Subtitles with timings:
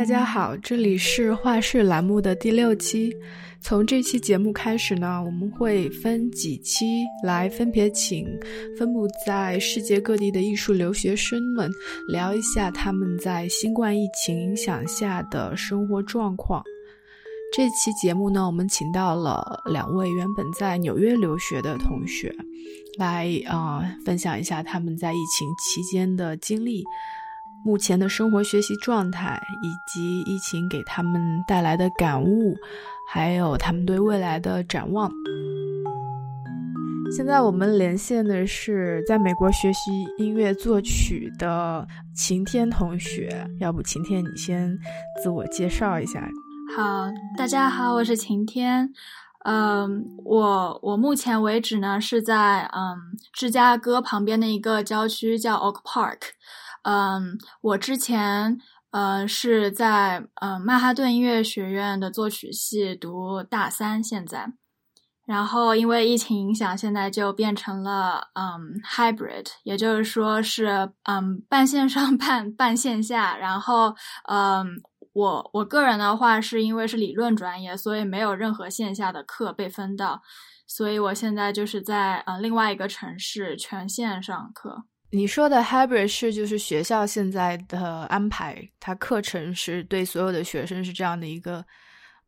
[0.00, 3.14] 大家好，这里是画室栏目的第六期。
[3.60, 8.26] 从这期节目开始呢，我们会分几期来分别请
[8.78, 11.70] 分布在世界各地的艺术留学生们
[12.10, 16.64] 聊一下他们在新冠疫情影响下的生活状况。
[17.54, 22.34] 这期节目呢，我们请到了两位原本在纽约留学的同学，
[22.98, 26.82] 来啊分享一下他们在疫情期间的经历。
[27.64, 32.56] 目前的生活学习状态，以及疫情给他们带来的感悟，
[33.12, 35.10] 还有他们对未来的展望。
[37.14, 44.78] 现在我们连线的是在美国学习音乐作曲的晴天同学，要不晴天你先
[45.22, 46.26] 自我介绍一下？
[46.76, 48.92] 好，大家好，我是晴天。
[49.44, 52.96] 嗯，我我目前为止呢是在嗯
[53.32, 56.18] 芝加哥旁边的一个郊区叫 Oak Park。
[56.82, 58.58] 嗯，我之前
[58.90, 64.52] 呃是在嗯曼哈顿音乐学院的作曲系读大三，现在，
[65.26, 73.36] 然后因为疫情影响，现在就变成了嗯 hybrid，也就是说是嗯半线上 半半线下。
[73.36, 73.94] 然后
[74.28, 74.66] 嗯
[75.12, 80.22] 我我个人的话是因为是理论专业，所以没有任何线下的课被分到，
[80.66, 84.84] 所以我现在就是在呃另外一个城市全线上课。
[85.10, 91.64] 你说的 hybrid 是就是学校现在的安排，它课程是对所有的学生是这样的一个，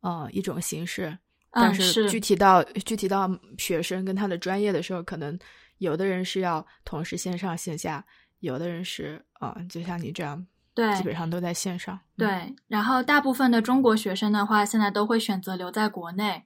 [0.00, 1.16] 呃，一种形式。
[1.54, 5.38] 但是具体到具体到学生跟他的专业的时候，可能
[5.78, 8.02] 有的人是要同时线上线下，
[8.40, 12.00] 有的人是啊，就像你这样，对，基本上都在线上。
[12.16, 16.44] 对，然后大部分的中国学生的话，现在都会选择留在国内，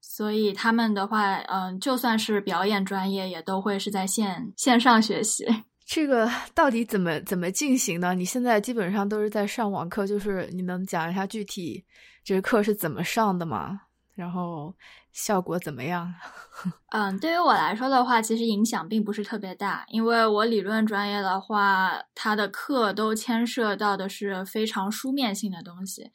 [0.00, 5.46] 所以他们的话，嗯，就算是表演专业，也都会是在线线上学习。
[5.90, 8.14] 这个到底怎么怎么进行呢？
[8.14, 11.82] 你现在基本上都是在上网课，就是你能讲一下具体
[12.22, 13.80] 这个课是怎么上的吗？
[14.14, 14.74] 然后
[15.12, 16.12] 效果怎么样？
[16.92, 26.10] 嗯，对于我来说的话，其实影响并不是特别大，因为我理论专业的话，它的课都牵涉到的是非常书面性的东西。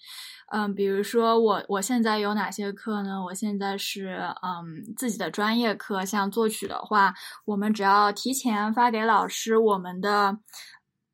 [0.56, 3.24] 嗯，比如说我我现在有哪些课呢？
[3.26, 7.12] 我现在是嗯自己的专业课，像作曲的话，
[7.44, 10.38] 我们只要提前发给老师我们的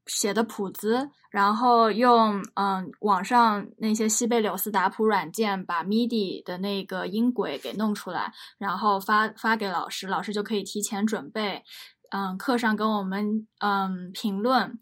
[0.08, 11.64] 写的谱子，然后用嗯网上那些西贝柳斯打谱软件把 MIDI 的那个音轨给弄出来，然后发发给老师，老师就可以提前准备，
[12.12, 14.78] 嗯课上跟我们嗯评论。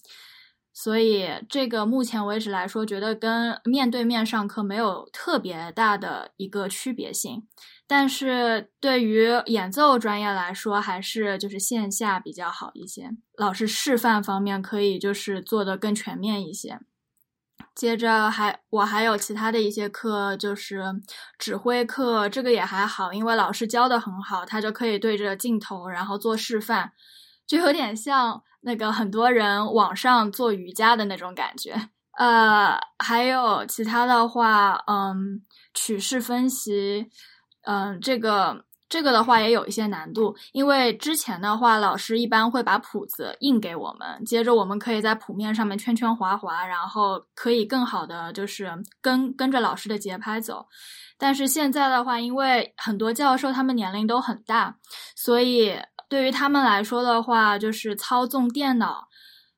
[0.80, 7.48] 所以这个目前为止来说，觉得跟面对面上课没有特别大的一个区别性。
[7.88, 13.10] 但是对于演奏专业来说，还是就是线下比较好一些。
[13.40, 16.80] 老师示范方面可以就是做的更全面一些。
[17.74, 20.84] 接着还我还有其他的一些课，就是
[21.40, 26.92] 指挥课，这个也还好，因为老师教的很好，他就可以对着镜头然后做示范，
[27.48, 28.44] 就有点像。
[28.68, 31.74] 那个很多人网上做瑜伽的那种感觉，
[32.18, 35.42] 呃，还有其他的话，嗯，
[35.74, 37.08] 曲式分析，
[37.62, 50.66] 嗯，这个这个的话也有一些难度，因为之前的话，老师一般会把谱子印给我们，接着我们可以在谱面上面圈圈划划，然后可以更好的就是跟跟着老师的节拍走。
[51.18, 54.76] 但是现在的话，因为很多教授他们年龄都很大，
[55.16, 55.80] 所以。
[56.10, 59.08] 对于他们来说的话，就是操纵电脑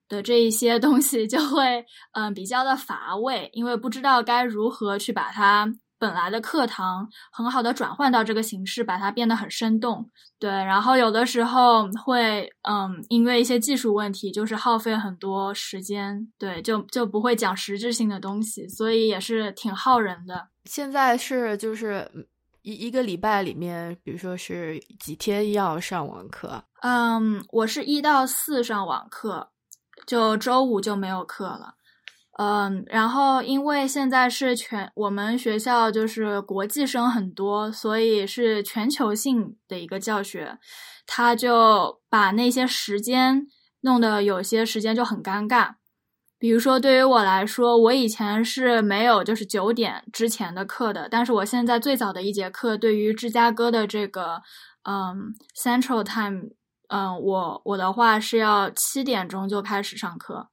[0.07, 10.09] 的这一些东西就会嗯比较的乏味，因为不知道该如何去把它本来的课堂很好的转换到这个形式，把它变得很生动。
[10.39, 20.47] 对，然后有的时候会嗯因为一些技术问题，就是耗费很多时间，对，就就不会讲实质性的东西，所以也是挺耗人的。
[20.65, 22.09] 现在是就是。
[22.61, 26.63] 一一个礼拜里面，比如说是几天要上网课？
[26.81, 29.50] 嗯，我是一到四上网课，
[30.06, 31.75] 就周五就没有课了。
[32.38, 40.57] 嗯，然后因为现在是全我们学校就是国际生很多，所以是全球性的一个教学，
[41.05, 43.45] 他就把那些时间
[43.81, 45.78] 弄得有些时间就很尴尬。
[46.39, 54.41] 比如说，对于我来说，我以前是没有就是九点之前的课的，但是我现在最早的一节课，对于芝加哥的这个
[54.83, 56.51] 嗯 Central Time，
[56.88, 60.47] 嗯，我我的话是要七点钟就开始上课。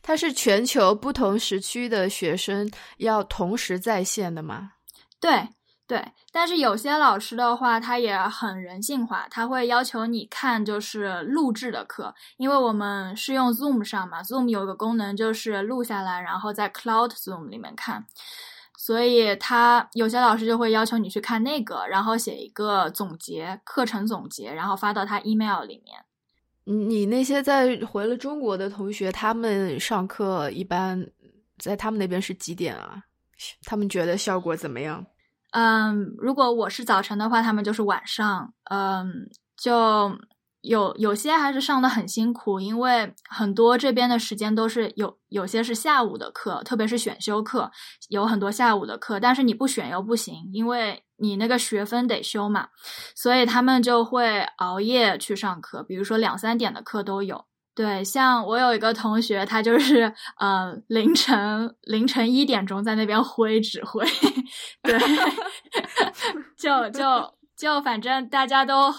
[0.00, 4.72] 它是全球不同时区的学生要同时在线的吗？
[5.18, 5.48] 对，
[5.86, 6.02] 对，
[6.32, 18.06] 但是有些老师的话，他也很人性化，他会要求你看就是录制的课，因为我们是用 Zoom 上嘛，Zoom 有个功能就是录下来，然后在 Cloud Zoom 里面看，
[18.78, 26.02] 所以他有些老师就会要求你去看那个，然后写一个总结课程总结，然后发到他 email 里面。
[26.64, 31.06] 你那些在回了中国的同学，他们上课一般
[31.58, 33.02] 在他们那边是几点啊？
[33.66, 35.04] 他们觉得效果怎么样？
[35.56, 38.52] 嗯，如果我是早晨的话，他们就是晚上。
[38.70, 40.18] 嗯，就
[40.62, 47.70] 有有些还是上的很辛苦，因为很多这边的时间都是有有些是下午的课，特别是选修课，
[48.08, 49.20] 有很多下午的课。
[49.20, 52.66] 但是你不选又不行，因为你那个学分得修嘛，
[53.14, 57.44] 所以他们就会熬夜去上课，比如说两三点的课都有。
[57.74, 64.04] 对，像我有一个同学，他就是呃凌晨凌晨一点钟在那边挥指挥，
[64.82, 64.98] 对，
[66.56, 67.02] 就就
[67.56, 68.92] 就反正大家都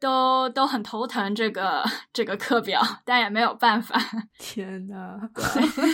[0.00, 3.96] 都都很头疼这个这个课表，但也没有办法。
[4.38, 5.16] 天呐，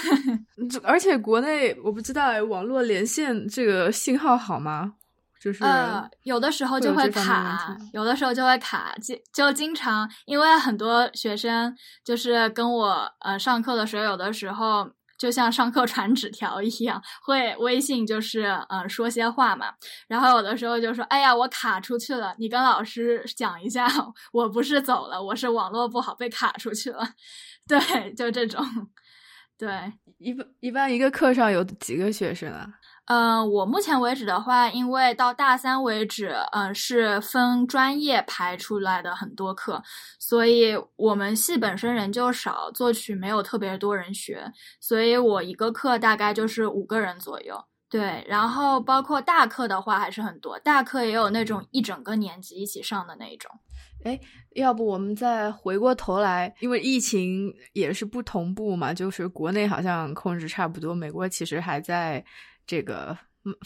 [0.82, 4.94] 而且国内我不知道网络连线这个信号好吗？
[5.42, 19.72] 就是呃，有的时候就会卡，有的时候就会卡，就就经常，因为很多学生就是跟我呃上课的时候，有的时候就像上课传纸条一样，会微信就是呃说些话嘛，
[20.06, 23.88] 然后有的时候就说，哎呀，我卡出去了，你跟老师讲一下，
[24.32, 27.04] 我不是走了，我是网络不好被卡出去了，
[27.66, 28.64] 对，就这种，
[29.58, 32.68] 对，一般一般一个课上有几个学生啊？
[33.06, 39.82] 嗯，我目前为止的话，因为到大三为止，嗯，是分专业排出来的很多课，
[40.20, 44.50] 所以我们系本身人就少，作曲没有特别多人学，
[44.80, 47.62] 所以我一个课大概就是五个人左右。
[47.90, 53.50] 对，然后包括大课的话还是很多，大课也有那种一整个年级一起上的那一种。
[54.04, 54.18] 哎，
[54.54, 62.24] 要不我们再回过头来，因为疫情也是不同步嘛，就是国内好像控制差不多，美国其实还在。
[62.66, 63.16] 这个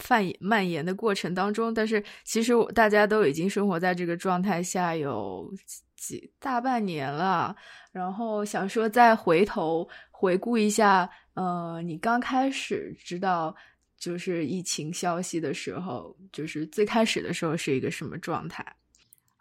[0.09, 5.53] 蔓蔓延的过程当中，但是其实大家都已经生活在这个状态下有
[5.97, 7.55] 几大半年了。
[7.93, 13.55] 然后想说再回头回顾一下，呃，你刚开始知道
[13.99, 18.65] 就是疫情消息的时候，就是最开始的时候是一个什么状态？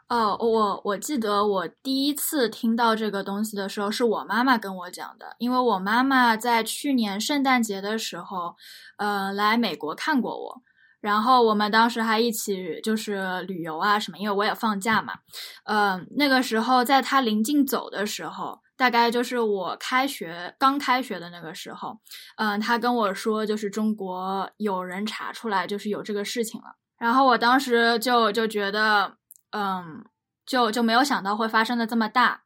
[0.08, 5.36] 哦，我我记得我第一次听到这个东西的时候，是我妈妈跟我讲的。
[5.40, 8.56] 因为我妈妈在去年圣诞节的时候，
[8.98, 10.62] 呃，来美国看过我，
[11.02, 15.16] 然后我们当时还一起就是旅游啊什么，因为我也放假嘛。
[15.64, 21.98] 嗯，那个时候在她临近走的时候，大概就是我开学刚开学的那个时候，
[22.38, 26.76] 嗯，她跟我说，就是中国有人查出来，就是有这个事情了。
[27.00, 29.18] 然后我当时就就觉得。
[29.52, 30.06] 嗯，
[30.46, 32.42] 就就没有想到会发生的这么大。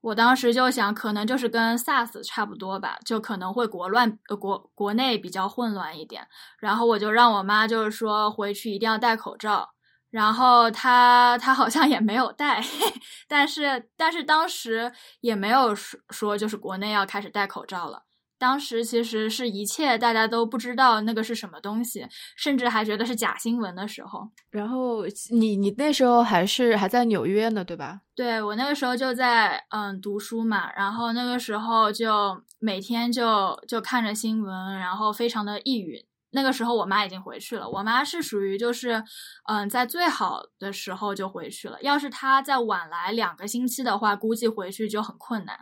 [0.00, 6.26] 我当时就想，可能就是跟 SARS 差不多吧，就可能会国乱，呃，国国内比较混乱一点。
[6.58, 9.70] 然后我就让我妈就是说回去一定要戴口罩。
[10.10, 12.60] 然后她她好像也没有戴，
[13.28, 18.02] 但是但是当时也没有说说就是国内要开始戴口罩了。
[18.42, 22.04] 当时其实是一切大家都不知道那个是什么东西，
[22.36, 24.28] 甚至还觉得是假新闻的时候。
[24.50, 28.00] 然后你你那时候还是还在纽约呢，对吧？
[28.16, 36.04] 对我那个时候就在嗯读书嘛，然后那个时候就每天就就看着新闻，然后非常的抑郁。
[36.32, 39.04] 那个时候我妈已经回去了，我妈是属于就是
[39.46, 45.56] 嗯在最好的时候就回去了，要是她再晚来两个星期的话，估计回去就很困难。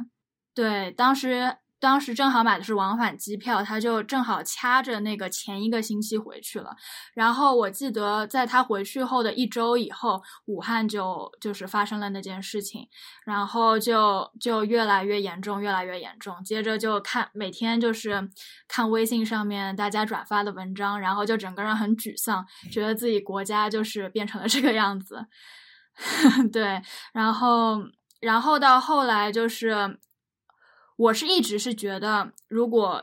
[0.54, 1.58] 对，当时。
[1.80, 6.76] 当时正好买的是往返机票，他就正好掐着那个前一个星期回去了。
[7.14, 12.86] 然后我记得在他回去后的一周以后，武汉就就是发生了那件事情，
[13.24, 16.44] 然后就就越来越严重，越来越严重。
[16.44, 18.28] 接着就看每天就是
[18.68, 25.26] 看微信上面大家转发的文章，然后就整个人很沮丧，觉得自己国家就是变成了这个样子。
[26.52, 26.82] 对，
[27.14, 27.78] 然后
[28.20, 29.98] 然后到后来就是。
[31.00, 33.02] 我是一直是觉得，如果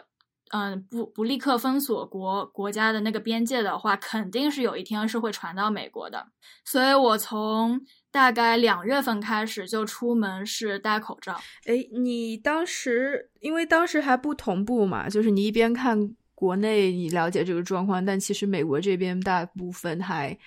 [0.51, 6.27] 嗯不不立刻封锁国国家的那个边界的话，肯定是有一天是会传到美国的。
[6.63, 11.41] 所以我从大概两月份开始就出门是戴口罩。
[11.65, 20.37] 哎，你当时因为当时还不同步嘛，就是你一边看国内你了解这个状况，但其实美国这边大部分还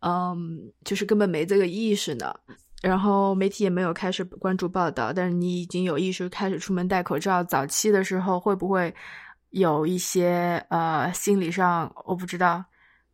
[0.00, 2.34] 嗯就是根本没这个意识呢。
[2.84, 7.42] 然后媒体也没有开始关注报道，但是你已经有意识开始出门戴口罩。
[7.42, 8.94] 早期的时候会不会
[9.48, 12.62] 有一些呃心理上我不知道，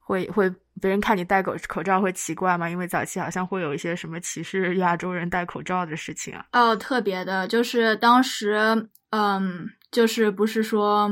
[0.01, 2.69] 会会别人看你戴口口罩会奇怪吗？
[2.69, 6.45] 因为早期好像会有一些什么歧视亚洲人戴口罩的事情啊。
[6.51, 11.09] 哦，特别的，就是当时，嗯，就是不是说，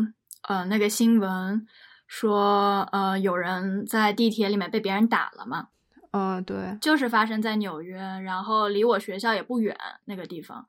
[0.49, 1.65] 呃，那个新闻
[2.09, 5.69] 说，呃，有人在地铁里面被别人打了嘛？
[6.13, 10.67] 嗯，对，就是发生在纽约，然后离我学校也不远那个地方。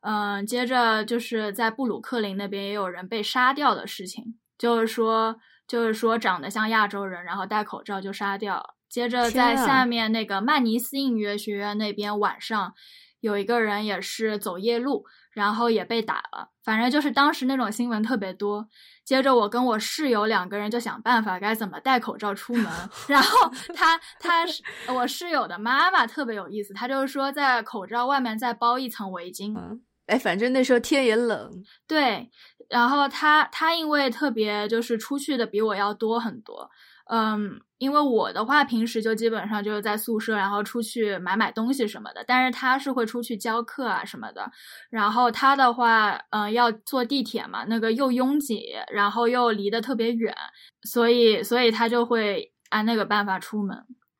[0.00, 5.36] 嗯，接着就是在布鲁克林那边也有人被杀掉的事情，就是说，
[5.68, 8.74] 就是说长得像亚洲人，然后戴口罩就杀掉。
[8.88, 12.74] 接着在下面那个曼尼斯音乐学院那边晚上
[13.20, 16.50] 有一个人也是走夜路，然后也被打了。
[16.64, 18.68] 反正就是当时那种新闻特别多。
[19.04, 22.66] 接着我跟我室友两个人就想办法该怎么戴口罩出门，
[23.08, 29.56] 然后他他是我室友的妈妈特别有意思，她就是说在口罩外面再包一层围巾。
[29.58, 31.50] 嗯哎，反正那时候天也冷，
[31.86, 32.28] 对。
[32.68, 36.68] 然后他他因为特别就是出去的比我要多很多，
[37.10, 42.22] 嗯，因为我的话平时就基本上就是在宿舍，然后出去买买东西什么的。
[42.26, 44.48] 但是他是会出去教课啊什么的。
[44.90, 50.34] 然后他的话，嗯，要坐地铁嘛，那个又拥挤，然后又离得特别远，
[50.82, 53.76] 所以所以他就会按那个办法出门。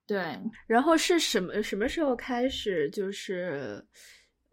[0.07, 0.40] 对。
[0.67, 3.85] 然后是什么什么时候开始就是？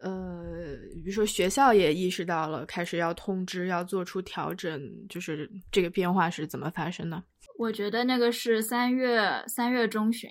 [0.00, 7.20] 呃，比如说学校也意识到了，开始要通知，要做出调整，就是这个变化是怎么发生的？
[7.58, 10.30] 我觉得那个是三月三月中旬，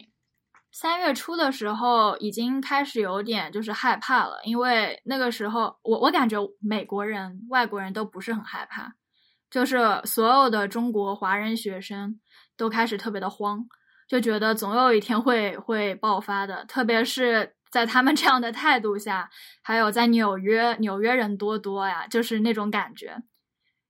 [0.71, 8.93] 三月初的时候已经开始有点就是害怕了，因为那个时候我我感觉美国人、外国人都不是很害怕，
[9.51, 12.17] 就是所有的中国华人学生
[12.55, 13.67] 都开始特别的慌，
[14.07, 17.56] 就觉得总有一天会会爆发的，特别是。
[17.77, 19.29] 在他们这样的态度下，
[19.62, 23.22] 还有在纽约，纽约人多多呀，就是那种感觉，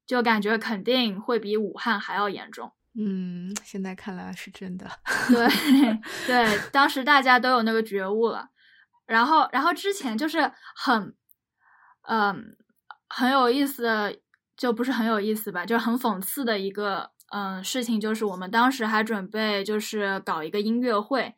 [0.06, 2.74] 就感觉肯定会比武汉还要严重。
[3.00, 4.86] 嗯，现在看来是真的。
[5.30, 5.48] 对
[6.28, 8.50] 对，当时大家都有那个觉悟了。
[9.06, 11.16] 然后，然后之前就是很，
[12.10, 12.58] 嗯，
[13.08, 14.18] 很有意思的，
[14.58, 21.34] 就不是很有意思吧，就是很讽刺的一个嗯事情，就是我们当时还准备就是搞一个音乐会。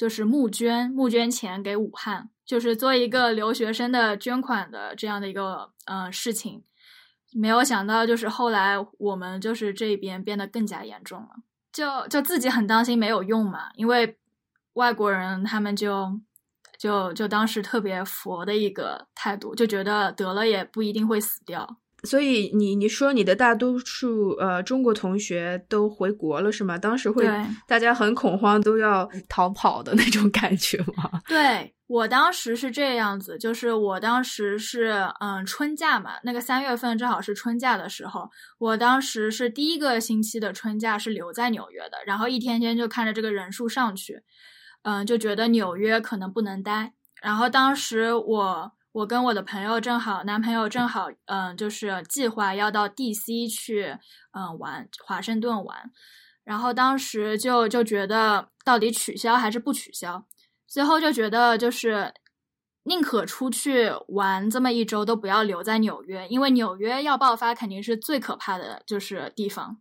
[0.00, 6.64] 就是募捐，募捐钱给武汉，就是做一个留学生的捐款的这样的一个呃事情，
[7.34, 11.28] 没有想到就是后来我们就是这边变得更加严重了，
[11.70, 14.16] 就就自己很当心没有用嘛，因为
[14.72, 16.18] 外国人他们就
[16.78, 21.76] 就就当时特别佛的一个态度，就觉得得了也不一定会死掉。
[22.04, 26.78] 所以你你说你的大多数呃中国同学都回国了是吗？
[26.78, 27.28] 当时会
[27.66, 31.20] 大家很恐慌，都要逃跑的那种感觉吗？
[31.28, 38.28] 对我当时是这样子，就是我当时是嗯春假嘛，那个三月份正好是春假的时候，
[38.58, 44.22] 我当时是第一个星期的春假是留在纽约的，然后一天天就看着这个人数上去，
[44.84, 48.72] 嗯就觉得纽约可能不能待，然后当时我。
[48.92, 53.46] 我跟我的朋友正好，男朋友正好，嗯，就是计划要到 D.C.
[53.46, 53.96] 去，
[54.32, 55.90] 嗯，玩华盛顿玩，
[56.42, 60.26] 然后当时就就觉得到底取消还是不取消，
[60.66, 62.12] 最后就觉得就是
[62.82, 69.80] 宁可出去玩这么一周，都不要留在纽约，因为纽约要爆发肯定是最可怕的就是地方。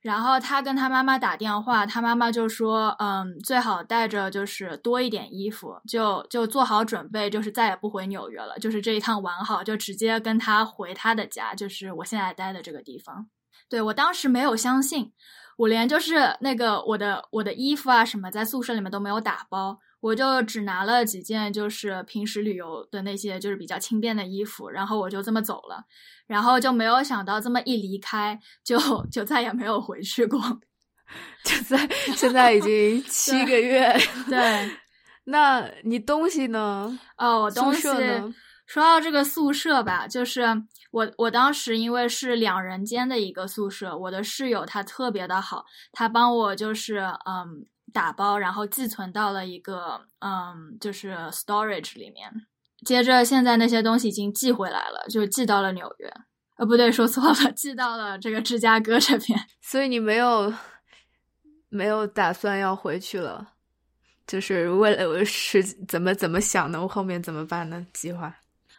[0.00, 13.26] 然后他跟他妈妈打电话，他妈妈就说：“嗯，最好带着就是多一点衣服，就就做好准备，就是再也不回纽约了，就是这一趟玩好，就直接跟他回他的家，就是我现在待的这个地方。”
[13.68, 15.12] 对我当时没有相信，
[15.56, 19.78] 我连就是那个我的我的衣服啊什么在宿舍里面都没有打包。
[20.00, 25.84] 我就只拿了几件，就是平时旅游的那些，就是比较轻便的衣服，然后我就这么走了，
[26.26, 28.78] 然后就没有想到这么一离开，就
[29.10, 30.38] 就再也没有回去过，
[31.42, 33.96] 就在现在已经七个月。
[34.28, 34.70] 对，
[35.24, 36.98] 那你东西呢？
[37.16, 37.88] 哦，我东西
[38.66, 40.44] 说到这个宿舍吧，就是
[40.90, 47.66] 我我当时因为是两人间的一个宿舍，我的室友他特别的好，他帮我就是嗯。
[47.92, 52.30] 打包，然后寄存到了一个嗯，就是 storage 里面。
[52.84, 56.12] 接着，现在那些东西已经寄回来了，就寄到了纽约。
[56.56, 59.38] 呃，不对，说错了， 寄到了这个芝加哥这边。
[59.62, 60.52] 所以你没有
[61.68, 63.52] 没有打算要回去了？
[64.26, 66.80] 就是为了是怎么怎么想的？
[66.80, 67.86] 我后面怎么办呢？
[67.92, 68.34] 计划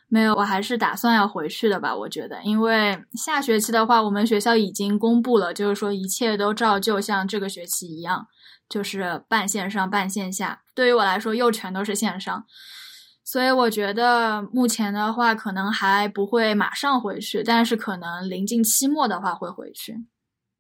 [0.10, 1.94] 没有，我还是打算要回去的吧。
[1.96, 8.28] 我觉得，因为下学期的话，我们学校已经公布了，就是说一切都照旧，像这个学期一样。
[8.70, 12.46] 就是半线上半线下，对于我来说又全都是线上，
[13.24, 19.96] 所以我觉得目前的话可能还不会马上回去，但是可能临近期末的话会回去。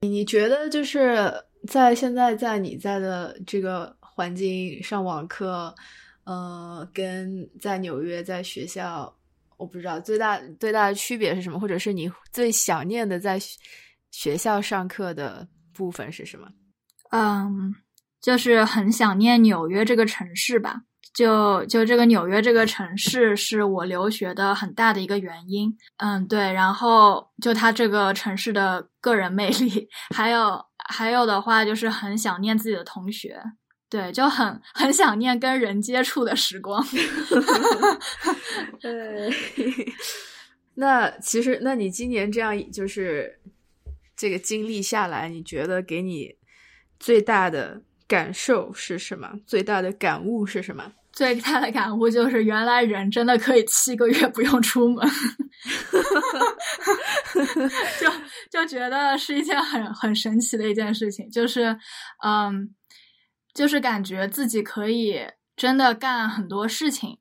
[0.02, 1.34] 你觉得就是
[1.68, 5.74] 在现在在你在的这个环境上网课，
[6.24, 9.12] 呃，跟在纽约在学校，
[9.58, 13.40] 我不知道最大最大的区别是什么，或者是你最想念的在
[14.12, 16.48] 学校上课的部分是什么？
[17.10, 17.74] 嗯，
[18.22, 20.82] 就是很想念纽约这个城市吧。
[21.14, 33.42] 就就这个纽约这个城市是我留学的很大的一个原因，嗯，对，然后就它这个城市的个人魅力，还有还有的话就是很想念自己的同学，
[33.90, 36.86] 对，就很很想念跟人接触的时光。
[38.80, 39.34] 对，
[40.76, 43.40] 那其实那你今年这样就是
[44.16, 46.36] 这个经历下来，你觉得给你
[47.00, 49.30] 最大的感受是什么？
[49.46, 50.92] 最大的感悟是什么？
[51.12, 55.04] 最大的感悟就是，原来人真的可以七个月不用出门，
[58.00, 58.12] 就
[58.52, 61.28] 就觉得是一件很很神奇的一件事情。
[61.32, 61.76] 就是，
[62.24, 62.70] 嗯，
[63.54, 65.20] 就是感觉自己可以
[65.56, 67.18] 真的干很多事情。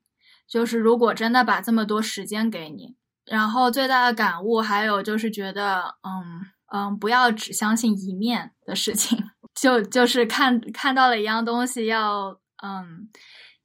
[0.47, 9.17] 就是如果真的把这么多时间给你，然后最大的感悟还有就是觉得，嗯嗯，不要只相信一面的事情，
[9.59, 13.09] 就就是看看到了一样东西，要嗯。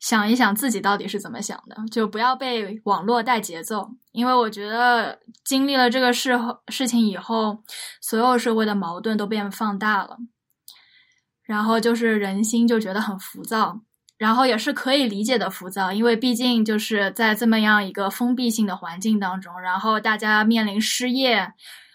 [0.02, 3.88] 想一想自己到底是怎么想的，就不要被网络带节奏。
[4.10, 7.62] 因为我觉得经历了这个事后事情以后，
[8.00, 10.16] 所有社会的矛盾都变放大了，
[11.44, 13.82] 然后就是人心就觉得很浮躁，
[14.18, 21.52] 然后也是可以理解的浮躁，因为毕竟就是在这么样一个封闭性的环境当中，然后大家面临失业，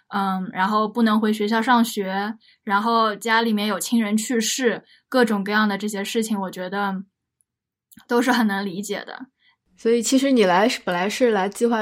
[0.08, 2.34] 嗯，然后不能回学校上学，
[2.64, 7.04] 然后家里面有亲人去世，各种各样的这些事情，我觉得。
[8.08, 9.26] 都是很能理解的，
[9.76, 11.80] 所以其实你来本来是来计划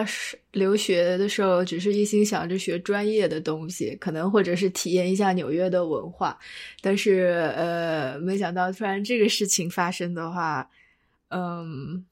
[0.53, 6.39] 留学的时候，只是一心想着学专业的东西，可能或者是体验一下纽约的文化，
[6.79, 10.69] 但是呃，没想到突然这个事情发生的话，
[11.27, 12.05] 嗯，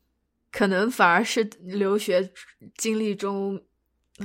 [0.51, 2.29] 可能反而是留学
[2.75, 3.57] 经历中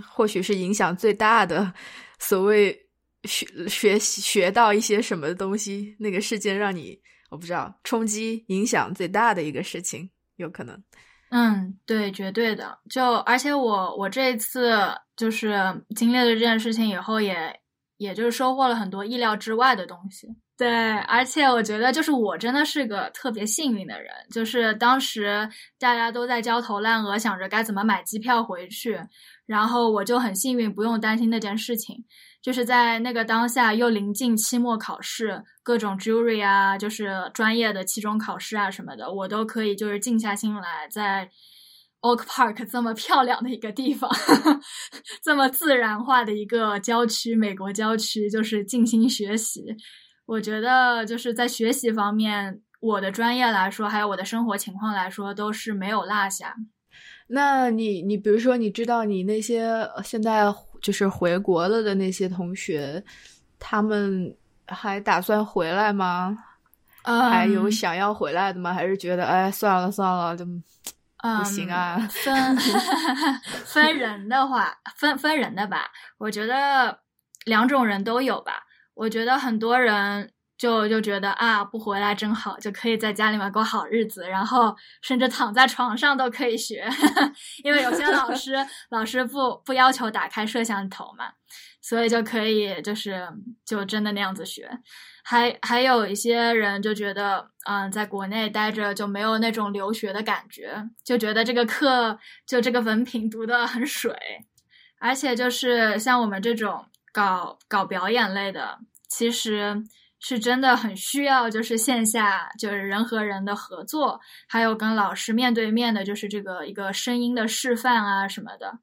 [0.09, 1.73] 或许是影响最大的，
[2.18, 2.78] 所谓
[3.25, 7.00] 学学习学到一些什么东西，那个事件让你。
[7.30, 10.82] 我不知道冲击影响最大的一个事情，有可能。
[11.28, 12.78] 嗯，对，绝对的。
[12.89, 14.75] 就而且我我这一次
[15.15, 15.54] 就是
[15.95, 17.60] 经历了这件事情以后，也
[17.99, 20.26] 也就是收获了很多意料之外的东西。
[20.58, 20.68] 对，
[21.02, 29.00] 而且我觉得就是我真的是个特别幸运的人，就是当时大家都在焦头烂额想着该怎么买机票回去，
[29.47, 32.04] 然后我就很幸运不用担心那件事情。
[32.42, 41.30] 就是在那个当下，又临近期末考试，各种 jury 啊，就是专业的期中考试啊什么的，我都可以就是静下心来，在
[42.00, 44.10] Oak Park 这么漂亮的一个地方，
[45.23, 49.62] 这么自然化的一个郊区，美国郊区，就是静心学习。
[50.28, 56.54] 我觉得就是在学习方面，我的专业来说，还有我的生活情况来说，都是没有落下。
[57.28, 60.54] 那你，你比如说，你知道你那些现在。
[60.80, 63.02] 就是回国了的那些同学，
[63.58, 64.32] 他们
[64.69, 66.38] 还打算回来吗？
[67.02, 68.73] 还有想要回来的吗？
[68.73, 71.99] 还是觉得哎算了算了，就不行啊？
[72.08, 72.56] 分
[73.67, 75.91] 分人的话，分分人的吧。
[76.19, 77.00] 我觉得
[77.45, 78.62] 两种人都有吧。
[78.99, 80.30] 我觉得很多人。
[80.58, 86.84] 就就觉得啊，不回来真好，就可以在家里面过好日子，然后甚至躺在床上都可以学，
[87.63, 88.54] 因为有些老 师
[88.91, 91.26] 老师不不要求打开摄像头嘛，
[91.80, 93.25] 所以就可以就是
[93.65, 94.69] 就真的那样子学。
[95.23, 104.13] 还还有一些人就觉得，嗯，在国内待着就没有那种留学的感觉，就觉得这个课就这个文凭读的很水，
[104.99, 109.84] 而且就是像我们这种搞搞表演类的，其实。
[110.21, 118.80] 是真的很需要，就是线下就是人和人的合作，还有跟老师面对面的，就是这个一个声音的示范啊什么的。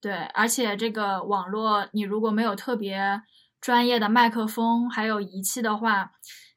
[0.00, 3.22] 对，而且这个网络，你如果没有特别
[3.60, 6.10] 专业的麦克风还有仪器的话，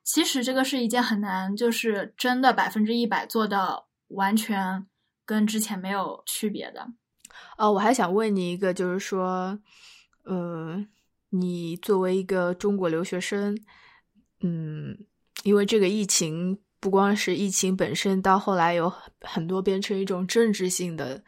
[0.04, 4.88] 其实这个是一件很难，就是真的百分之一百做到完全
[5.24, 6.88] 跟之前没有区别的。
[7.60, 9.60] 哦，我还想问你一个，就是说，
[10.24, 10.86] 呃。
[11.34, 13.58] 你作为一个中国留学生，
[14.42, 14.98] 嗯，
[15.46, 21.24] 因为这个疫情不光是疫情本身，到后来有很多变成一种政治性的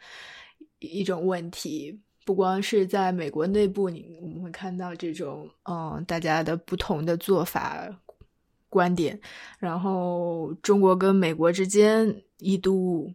[0.78, 7.88] 一种问题，不光是在美国内部，你我们会看到这种嗯大家的不同的做法
[8.68, 9.18] 观点，
[9.58, 13.10] 然后中国跟美国之间一度。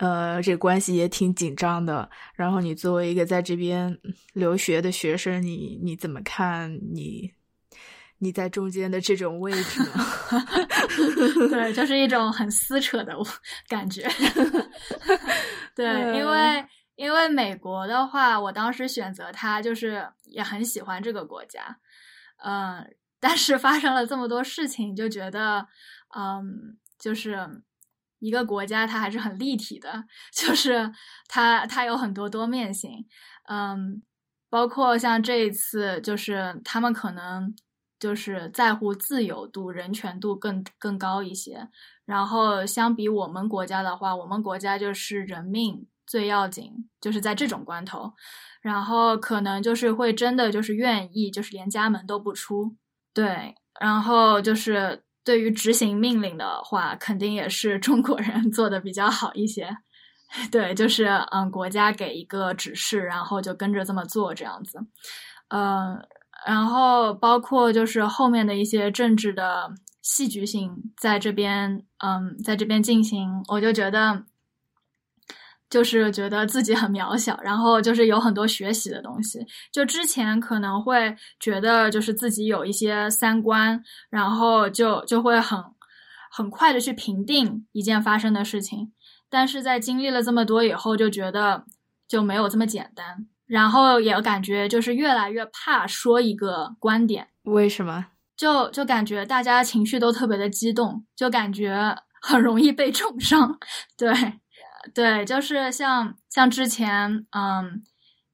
[0.00, 2.08] 呃，这关系也挺紧张的。
[2.34, 3.98] 然后你作为一个在这边
[4.32, 6.74] 留学的学生，你你怎么看？
[6.94, 7.32] 你
[8.18, 9.92] 你在中间的这种位置呢？
[11.50, 13.14] 对，就是一种很撕扯的
[13.68, 14.08] 感觉。
[15.76, 16.64] 对，因为
[16.96, 21.78] 因为美国的话，我当时选择它，就是也很喜欢这个国家。
[22.42, 25.66] 嗯， 但是发生了这么多事情，就觉得，
[26.16, 27.62] 嗯，就是
[28.20, 30.92] 一个国家，它还是很立体的，就是
[31.26, 33.04] 它它有很多多面性。
[33.48, 34.00] 嗯，
[34.48, 37.52] 包括像这一次，就是他们可能。
[38.00, 41.68] 就是在乎自由度、人权度更更高一些，
[42.06, 48.14] 然后相比我们国家的话，我们国家就是人命最要紧，就是在这种关头，
[48.62, 52.74] 然后可能就是会真的就是愿意就是连家门都不出，
[53.12, 59.68] 对，然后就是对于执行命令的话，肯定也是中国人 做的比较好一些，
[60.50, 64.78] 对，就是嗯，国家给一个指示，然后就跟着这么做这样子，
[65.48, 66.04] 嗯。
[66.46, 74.24] 然后包括就是后面的一些政治的戏剧性在这边，嗯，在这边进行，我就觉得，
[75.70, 79.38] 就是觉得自己很渺小，然后就是有很多学习的东西。
[79.72, 85.62] 就之前可能会觉得就是自己有一些三观，然后就就会很
[86.30, 88.92] 很快的去评定一件发生的事情，
[89.30, 91.64] 但是在经历了这么多以后，就觉得
[92.06, 93.26] 就没有这么简单。
[93.46, 98.06] 然后也感觉就是越来越怕说一个观点，为什么？
[98.36, 103.58] 就就感觉大家情绪都特别的激动，就感觉很容易被重伤。
[103.98, 104.12] 对，
[104.94, 107.82] 对，就是像像之前，嗯，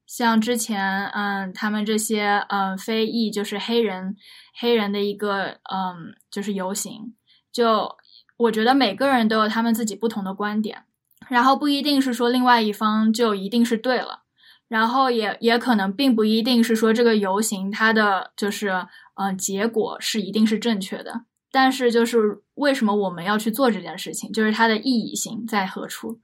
[0.05, 4.15] 像之前，嗯，他们这些，嗯，非裔就是黑人，
[4.59, 7.13] 黑人的一个，嗯，就是游行，
[7.51, 7.95] 就
[8.37, 10.83] 我觉得每个人都有他们自己不同的观点，
[11.29, 14.23] 然后不一定是说另外一方就一定是对了。
[14.67, 26.19] 然后也也可能并不一定是说这个游行它的就是嗯结果是一定是正确的，但是就是为什么我们要去做这件事情，就是它的意义性在何处。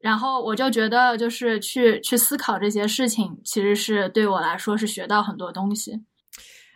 [0.00, 5.92] 然后我就觉得就是去去思考这些事情，其实是对我来说是学到很多东西。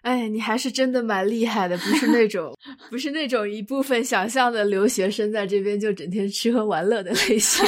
[0.02, 2.54] 哎，你还是真的蛮厉害的，不是那种
[2.90, 7.64] 不是那种一部分想象的留学生在这边就整天吃喝玩乐的类型。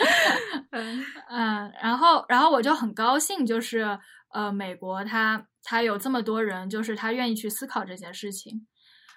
[0.72, 3.98] 嗯嗯，然后然后我就很高兴，就是
[4.32, 8.66] 呃，美国他他有这么多人，就是他愿意去思考这些事情。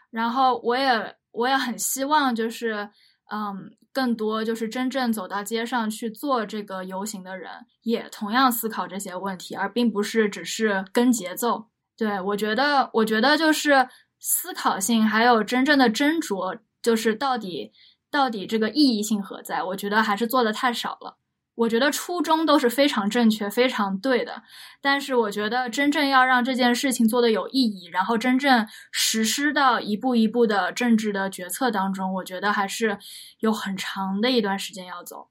[0.09, 2.89] 然后我也我也很希望，就是
[3.31, 7.51] 嗯，更多就是真正走到街上去做这个游行的人，
[7.83, 11.67] 也同样思考这些问题，而并不是只是跟节奏。
[11.97, 13.87] 对，我觉得，我觉得就是
[14.19, 17.71] 思考性，还有真正的斟酌，就是到底
[18.09, 19.61] 到底这个意义性何在？
[19.61, 21.17] 我觉得还是做的太少了。
[21.61, 24.41] 我觉得初衷都是非常正确、非常对的，
[24.81, 32.97] 但是我觉得真正要让这件事情做的有意义，然后真正实施到一步一步的政治的决策当中，我觉得还是
[33.39, 35.27] 有很长的一段时间要走。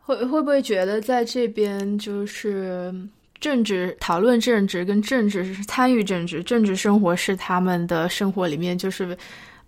[0.00, 2.94] 会会不会觉得在这边就是？
[3.42, 9.18] 政治讨论政治跟政治是参与政治，政治生活是他们的生活里面就是，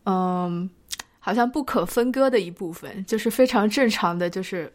[0.07, 0.71] 嗯，
[1.19, 4.73] 好像不可分割的一部分，就是非常正常的，就是，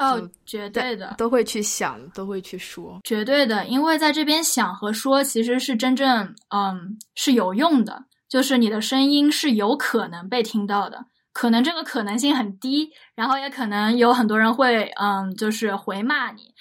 [0.00, 16.54] 哦，绝对的，都会去想，都会去说，绝对的，因为在这边想和说其实是真正，嗯，是有用的，就是你的声音是有可能被听到的，可能这个可能性很低，然后也可能有很多人会，嗯，就是回骂你。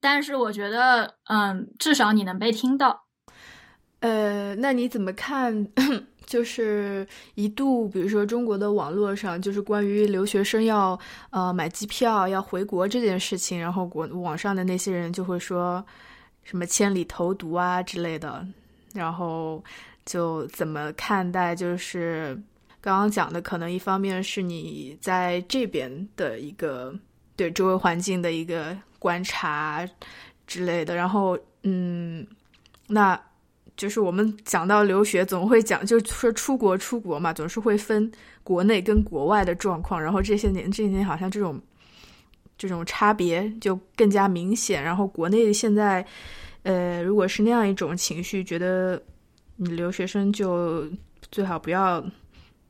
[0.00, 3.06] 但是我觉得，嗯，至少你能被听到。
[4.00, 5.66] 呃，那你怎么看？
[6.28, 10.96] 就是一度，比如说中国的网络上，就是关于留学生要
[11.30, 15.84] 呃买机票要回国这件事情，然后国网上的那些人就会说
[16.44, 18.46] 什么千里投毒啊之类的，
[18.92, 19.64] 然后
[20.04, 21.56] 就怎么看待？
[21.56, 22.40] 就是
[22.80, 26.94] 刚刚讲的，可能一方面是你在这边的一个
[27.34, 28.76] 对周围环境的一个。
[29.00, 29.88] 观察
[30.44, 32.26] 之类的，然后嗯，
[32.88, 33.16] 那
[33.78, 38.10] 就是我们讲到留学，总会讲，就是说出国出国嘛，总是会分
[38.42, 40.02] 国内跟国外的状况。
[40.02, 41.58] 然后这些年这些年，好像这种
[42.58, 44.82] 这种差别就更加明显。
[44.82, 46.04] 然后国内现在，
[46.64, 49.00] 呃，如果是那样一种情绪，觉得
[49.54, 50.84] 你留学生就
[51.30, 52.04] 最好不要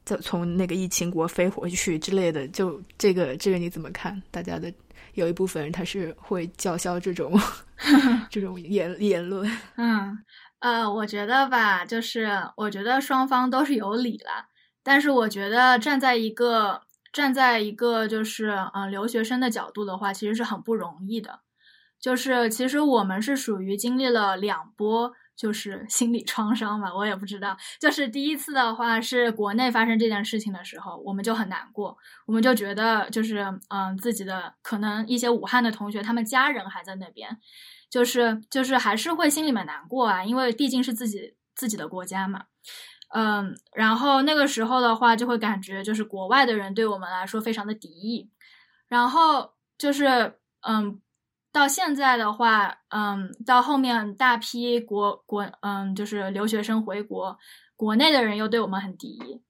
[0.05, 2.47] 再从那个疫情国飞回去之类的。
[2.49, 4.23] 就这个这个你怎么看？
[4.31, 4.71] 大家的？
[5.15, 7.37] 有一部分人他是会叫嚣这种
[8.31, 9.51] 这种言言论。
[9.77, 10.17] 嗯，
[10.61, 14.47] 呃，我觉得吧，就是我觉得双方都是有理了，
[14.83, 21.41] 但是我觉得站在一个站在一个就是嗯留学生的角度的话，其实是很不容易的。
[22.01, 27.57] 就是其实我们是属于经历了两波，就是心理创伤吧，我也不知道。
[27.81, 37.37] 就是第一次的话，是国内发生这件事情的时候，我们就很难过，我们就觉得就是嗯，自己的可能一些武汉的同学，他们家人还在那边，
[37.91, 42.45] 就是就是还是会心里面难过啊，因为毕竟是自己自己的国家嘛，
[43.15, 48.31] 嗯，然后那个时候的话，就会感觉就是国外的人对我们来说非常的敌意，
[48.89, 51.01] 然后就是嗯。
[51.51, 57.37] 到现在的话，嗯，到后面大批国国，嗯，就是留学生回国，
[57.75, 59.43] 国内的人又对我们很敌意，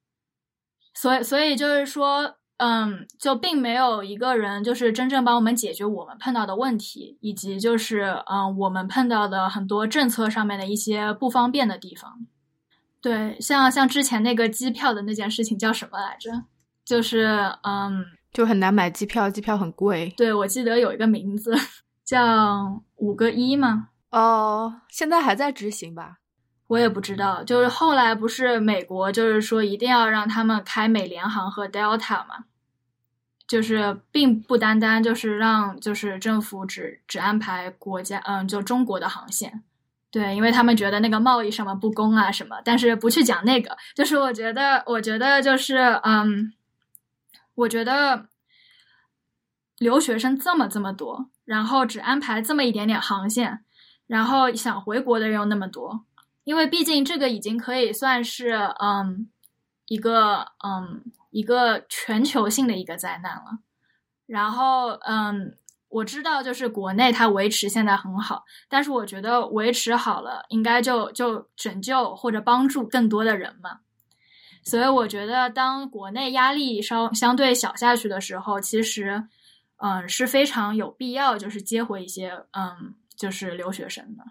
[0.95, 12.27] 所以，所以就是说，嗯，就并没有一个人就是真正帮我们解决我们碰到的问题，以及就是，嗯，我们碰到的很多政策上面的一些不方便的地方。
[13.01, 16.31] 对，像像之前那个机票的那件事情叫什么来着？
[16.85, 17.27] 就是，
[17.63, 20.13] 嗯，就很难买机票，机票很贵。
[20.17, 21.55] 对，我记得有一个名字。
[22.09, 23.89] 叫五个一吗？
[24.13, 26.21] 哦，现在还在执行吧？
[26.69, 27.43] 我也不知道。
[27.43, 32.45] 就是后来不是美国，就是说一定要让他们开美联航和 Delta 嘛，
[33.47, 39.65] 就是并不单单就是让就是政府只只安排国家，嗯，就中国的航线。
[40.11, 43.77] 对，因为他们觉得那个贸易什么不公啊什么，但是不去讲那个。
[43.95, 46.53] 就是我觉得，我觉得就是嗯，
[47.55, 48.29] 我觉得
[49.79, 51.29] 留学生这么这么多。
[51.45, 53.65] 然后只安排这么一点点航线，
[54.07, 56.05] 然后想回国的人又那么多，
[56.49, 59.29] 因为毕竟这个已经可以算是嗯
[59.87, 63.59] 一个嗯一个全球性的一个灾难了。
[64.25, 65.59] 然后嗯，
[65.91, 73.81] 我知道就是国内它维持现在很好，但是我觉得维持好了应该就就拯救或者帮助更多的人嘛。
[74.65, 79.29] 所以我觉得当国内压力稍相对小下去的时候，其实。
[79.81, 84.25] 嗯，是非常有必要，就是接回一些，嗯，就是留学生的。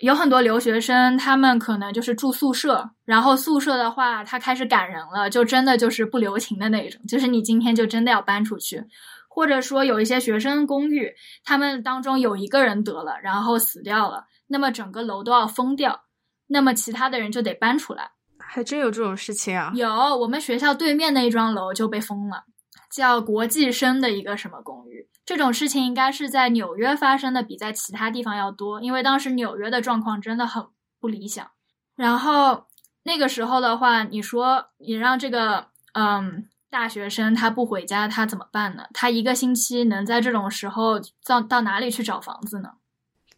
[0.00, 8.82] 有很多留学生，他们可能就是住宿舍，然后宿舍的话，他开始赶人了，就真的就是不留情的那种，就是你今天就真的要搬出去，
[9.28, 11.12] 或者说有一些学生公寓，
[11.44, 16.00] 他们当中有一个人得了，然后死掉了，那么整个楼都要封掉，
[16.46, 18.10] 那么其他的人就得搬出来。
[18.38, 19.70] 还真有这种事情啊！
[19.74, 22.44] 有，我们学校对面那一幢楼就被封了。
[22.90, 30.66] 叫国际生的一个什么公寓，这种事情应该是在纽约发生的，比在其他地方要多，因为当时纽约的状况真的很
[30.98, 31.48] 不理想。
[31.94, 32.66] 然后
[33.04, 38.84] 那个时候的话，你说你让这个嗯大学生他不回家，他怎么办呢？
[38.92, 42.70] 他一个星期能在这种时候到到哪里去找房子呢？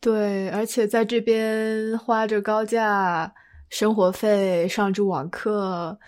[0.01, 3.35] 对，而且在这边花着高价
[3.69, 5.99] 生活费上着网课。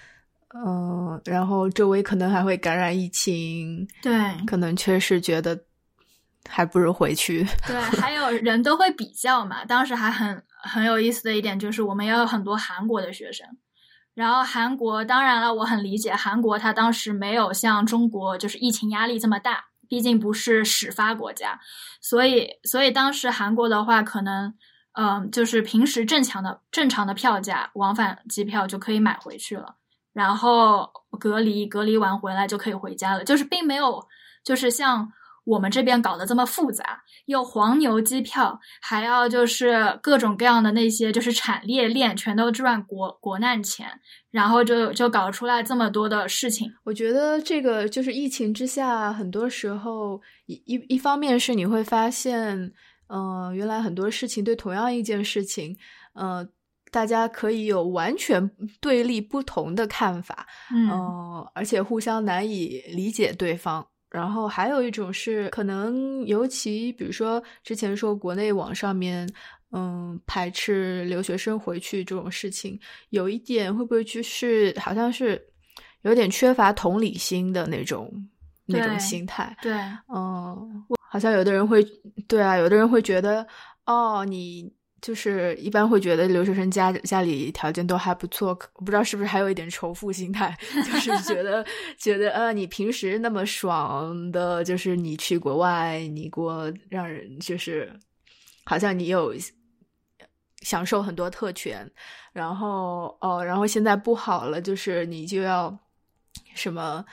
[0.55, 4.13] 嗯，然后周围可能还会感染疫情，对，
[4.47, 5.65] 可能确实觉得
[6.49, 7.45] 还不如回去。
[7.67, 9.65] 对，还有人都会比较嘛。
[9.65, 13.47] 当时还很很有意思的一点就是，我们也有很多韩国的学生。
[14.15, 21.59] 然后韩国，当然了，我很理解韩国，他当时没有像中国就是疫情压力这么大，毕竟不是始发国家，
[22.01, 24.55] 所以所以当时韩国的话，可能
[24.93, 29.75] 嗯，就是平时正常的正常的票价，往返机票就可以买回去了。
[30.15, 30.89] 然后
[31.21, 34.03] 隔离，隔离完回来就可以回家了，就是并没有，
[34.43, 35.13] 就是像
[35.45, 44.01] 我们这边搞得这么复杂，又黄牛机票，还要就是各种各样的那些就是产业链全都赚国国难钱，
[44.31, 46.73] 然后就就搞出来这么多的事情。
[46.85, 52.73] 我觉得这个就是疫情之下，很多时候一一一方面是你会发现，
[53.09, 55.77] 嗯，原来很多事情对同样一件事情，
[56.15, 56.49] 嗯。
[56.95, 58.49] 大家可以有完全
[58.81, 60.89] 对立不同的看法，嗯，
[61.53, 63.85] 而且互相难以理解对方。
[64.09, 69.29] 然后还有一种是，可能尤其比如说之前说国内网上面，
[69.73, 72.79] 嗯，排斥留学生回去这种事情，
[73.11, 75.45] 有一点会不会就是好像是
[76.03, 78.09] 有点缺乏同理心的那种
[78.67, 79.57] 那种心态？
[79.61, 79.73] 对，
[80.15, 81.85] 嗯，好像有的人会，
[82.29, 83.45] 对啊，有的人会觉得，
[83.85, 84.73] 哦，你。
[85.05, 91.63] 就是一般会觉得留学生家家里条件都还不错，我不知道是不是还有一点仇富心态， 就是觉得
[91.99, 97.93] 觉得呃，你平时那么爽的，就是你去国外，你给我让人就是
[98.65, 99.35] 好像你有
[100.63, 101.87] 享受很多特权，
[102.33, 105.79] 然后哦，然后现在不好了，就是你就要
[106.55, 107.05] 什么。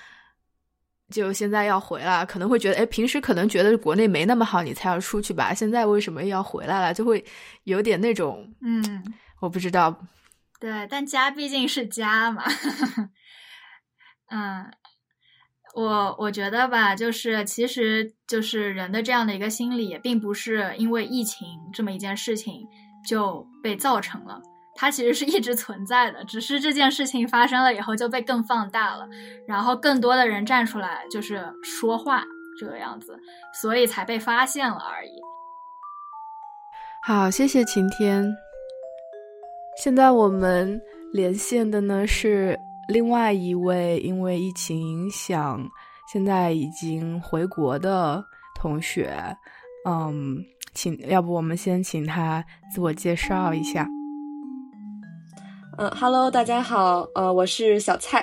[1.12, 5.54] 就现在要回来，可能会觉得，哎，平时可能觉得国内没那么好，你才要出去吧？
[5.54, 6.94] 现在为什么要回来了？
[6.94, 7.24] 就会
[7.66, 9.04] 有点那种，嗯，
[9.42, 9.96] 我不知道。
[10.60, 12.44] 对，但家毕竟是家嘛。
[14.32, 14.72] 嗯，
[15.76, 22.62] 我我觉得吧，就是其实就是人的这样的一个心理，并不是因为疫情这么一件事情
[23.06, 24.42] 就被造成了。
[24.82, 29.08] 它其实是一直存在的，只是这件事情发生了以后就被更放大了，
[29.46, 32.24] 然后更多的人站出来就是说话
[32.60, 33.16] 这个样子，
[33.54, 35.12] 所以才被发现了而已。
[37.04, 38.26] 好，谢谢晴天。
[39.84, 40.82] 现在我们
[41.14, 45.64] 连线的呢是另外一位因为疫情影响
[46.12, 49.16] 现在已经回国的同学，
[49.88, 53.88] 嗯，请要不我们先请他自我介绍一下。
[55.78, 58.22] 嗯，Hello，大家好，呃，我是小蔡，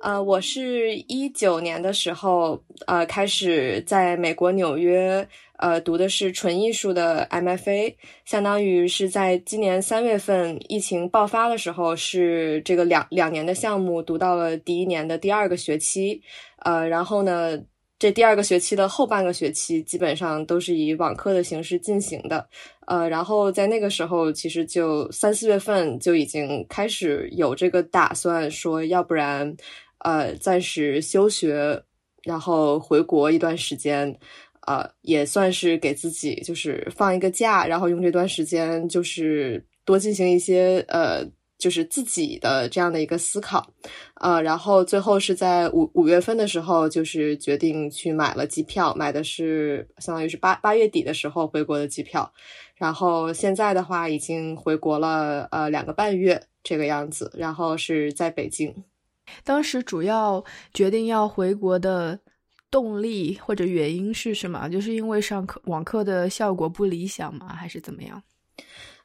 [0.00, 5.26] 呃，我是一九年的时候，呃，开始在美国纽约，
[5.58, 16.22] 呃，读的是纯艺术的 MFA，相当于是在今年三月份疫情爆发的时候，是这个两两年的项目读到了第一年的第二个学期，
[16.58, 17.58] 呃，然后呢。
[18.04, 22.46] 这第二个学期的后半个学期基本上都是以网课的形式进行的，
[22.86, 29.56] 呃，然后在那个时候，其实就三四月份就已经开始有这个打算，说要不然，
[30.00, 31.82] 呃，暂时休学，
[32.24, 34.14] 然后回国一段时间，
[34.66, 41.26] 呃，也算是给自己就是放一个假，然后用这段时间就是多进行一些呃。
[41.64, 43.66] 就是自己的这样的一个思考，
[44.16, 52.30] 呃，然后最后是在五五月份的时候，就是决定去买了机票，买的是相当于是八八月底的时候回国的机票，
[52.76, 58.84] 然后现在的话已经回国了，呃，两个半月这个样子，然后是在北京。
[59.42, 62.20] 当时主要决定要回国的
[62.70, 64.68] 动力或者原因是什么？
[64.68, 67.54] 就是因为上课网课的效果不理想吗？
[67.54, 68.22] 还是怎么样？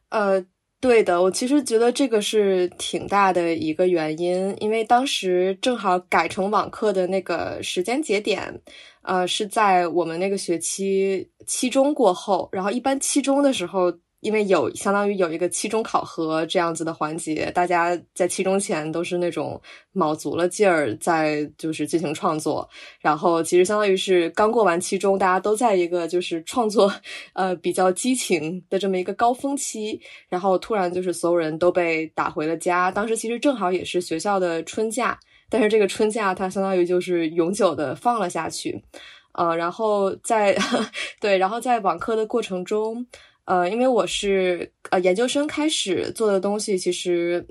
[0.10, 0.46] 呃。
[0.82, 8.62] 对的，我其实觉得这个是挺大的一个原因，因为当时正好改成网课的那个时间节点，
[9.02, 13.94] 呃，是在我们那个学期期中过后，然后一般期中的时候。
[14.22, 19.62] 因为有相当于有一个期中考核这样子的环节，大家在期中前都是那种
[19.94, 22.68] 卯足了劲儿在就是进行创作，
[23.00, 26.92] 然后其实相当于是刚过完期中，大家都在一个就是创作
[27.34, 32.92] 呃比较激情的这么一个高峰期，然后突然就是所有人都被打回了家。
[32.92, 35.18] 当时其实正好也是学校的春假，
[35.50, 38.84] 但是这个春假它相当于就是永久的放了下去，
[39.32, 40.58] 呃，然后在
[41.22, 43.08] 对，然后在网课的过程中。
[43.50, 47.44] 呃，因为我是呃研究生开始做的东西，其实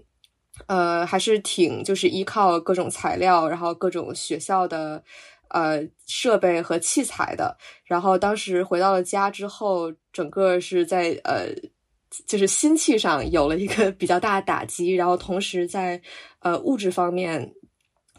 [0.68, 5.02] 呃还是挺就是依靠各种材料，然后各种学校的
[5.48, 7.58] 呃设备和器材的。
[7.84, 11.48] 然后当时回到了家之后，整个是在呃
[12.28, 14.94] 就是心气上有了一个 比较大的打击。
[14.94, 16.00] 然后同时在
[16.38, 17.52] 呃物质方面，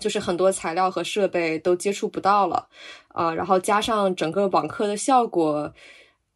[0.01, 2.67] 就是很多材料和设备都接触不到了
[3.07, 3.33] 啊。
[3.33, 5.73] 然后加上整个网课的效果。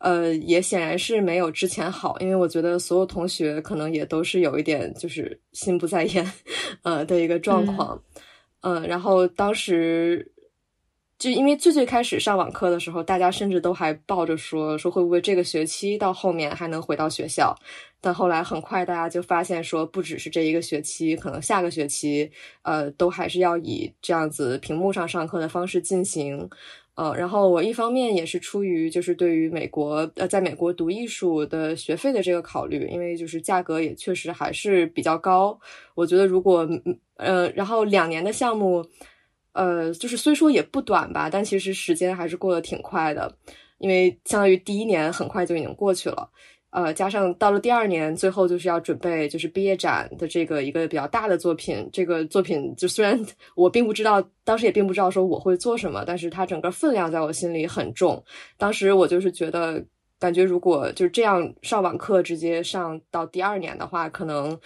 [0.03, 6.29] 呃，也显然是没有之前好，因为我觉得所有同学可能也都是有一点就是心不在焉，
[6.81, 8.03] 呃的一个状况，
[8.63, 10.29] 嗯，然后当时
[11.17, 17.55] 就因为最最开始上网课的时候，大家甚至都还抱着说说会不会这个学期到后面还能回到学校，
[18.01, 22.29] 但后来很快大家就发现说不只是这一个学期，可能下个学期
[22.63, 26.49] 呃都还是要以这样子屏幕上上课的方式进行。
[26.95, 35.59] 呃，然后我一方面也是出于就是对于美国呃，在美国读艺术的学费的这个考虑，因为就是价格也确实还是比较高。
[35.95, 36.67] 我觉得如果
[37.17, 38.85] 呃，然后两年的项目，
[39.53, 43.35] 呃，就是虽说也不短吧，但其实时间还是过得挺快的，
[43.79, 46.29] 因为相当于第一年很快就已经过去了。
[46.73, 51.87] 呃，加上到了第二年，最后就是要准备就是毕业展的这个一个比较大的作品。
[51.93, 53.23] 这个作品就虽然
[53.55, 58.23] 我并不知道，当时也并不知道说我会做什么，但是它整个分量在我心里很重。
[58.57, 59.85] 当时我就是觉得，
[60.19, 64.59] 感觉如果就这样上网课直接上到第二年的话，可能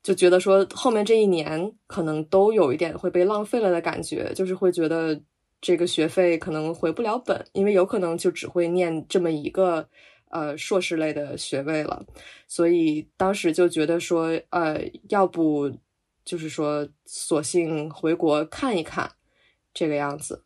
[0.00, 5.20] 就觉得说后面这一年可能都有一点会被浪费了的感觉，就是会觉得
[5.60, 9.88] 这个学费可能回不了本，因为有可能就只会念这么一个。
[10.30, 12.04] 呃，硕士类的学位了，
[12.46, 15.70] 所以当时就觉得说，呃，要不
[16.22, 19.10] 就是说，索性回国看一看，
[19.72, 20.44] 这个样子。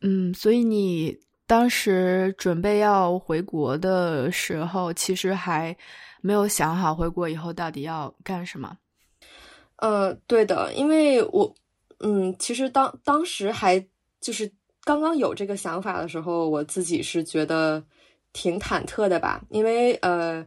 [0.00, 5.76] 嗯，所以你当时准备要回国的时候，其实还
[6.22, 8.78] 没有想好回国以后到底要干什么。
[9.76, 11.54] 呃，对的，因为我，
[11.98, 13.78] 嗯，其实当当时还
[14.20, 14.50] 就是
[14.84, 17.84] 刚刚有这个想法的时候，我自己是觉得。
[18.32, 20.46] 挺忐忑的吧，因为呃，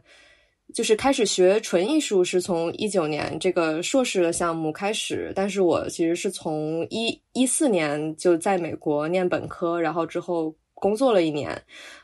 [0.72, 11.60] 就是开始学纯艺术是从一九年这个硕士的项目开始，但是我其实是从一一四年就在美国念本科，然后之后工作了一年，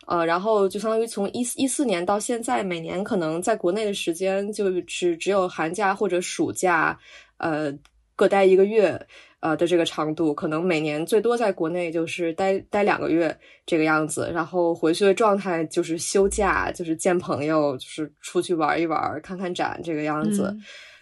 [0.06, 6.98] 呃，然后就相当于从一一四年到现在，每年可能在国内的时间就是只有寒假或者暑假，
[7.38, 7.72] 呃，
[8.14, 9.06] 各待一个月。
[9.40, 20.56] 呃的这个长度，可能每年最多在国内就是待待两个月这个样子，然后回去的状态就是休假，就是见朋友，就是出去玩一玩，看看展这个样子。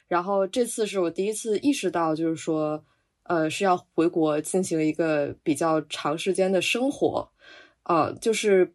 [0.08, 2.84] 然后这次是我第一次意识到，就是说，
[3.24, 7.28] 呃，是要回国进行一个比较长时间的生活，
[7.84, 8.72] 呃，就是。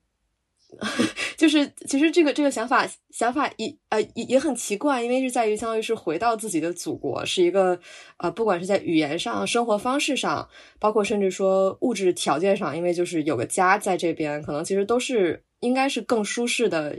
[1.37, 7.79] 就是，其实这个这个想法想法也呃也也很奇怪，因为是在于相当于是回到自己的祖国，是一个
[8.17, 10.47] 呃不管是在语言上、生活方式上，
[10.79, 16.97] 包括甚至说物质条件上，因为就是有个家在这边，可能其实都是应该是更舒适的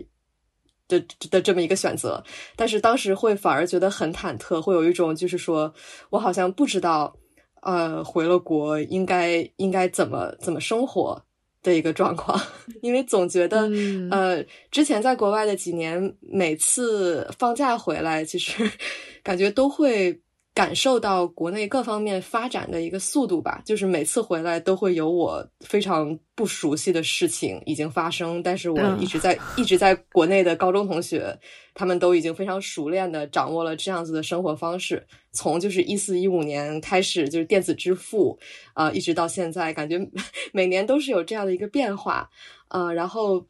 [0.88, 2.22] 的的这么一个选择。
[2.56, 5.72] 但是当时会反而觉得很忐忑，会有一种就是说
[6.10, 7.16] 我好像不知道
[7.62, 11.24] 呃回了国应该应该怎么怎么生活。
[11.62, 12.40] 的一个状况，
[12.82, 13.70] 因为总觉得，
[14.10, 18.70] 呃，之前在国外的几年，每次放假回来，其实
[19.22, 20.20] 感觉都会。
[20.54, 31.38] 感受到国内各方面发展的一个速度吧，就是每次回来都会有我非常不熟悉的事情已经发生，但是我一直在一直在国内的高中同学，
[31.72, 38.38] 他们都已经非常熟练的掌握了这样子的生活方式，从就是一四一五年开始就是电子支付，
[38.74, 39.98] 啊，一直到现在，感觉
[40.52, 42.28] 每年都是有这样的一个变化，
[42.68, 43.46] 啊，然后。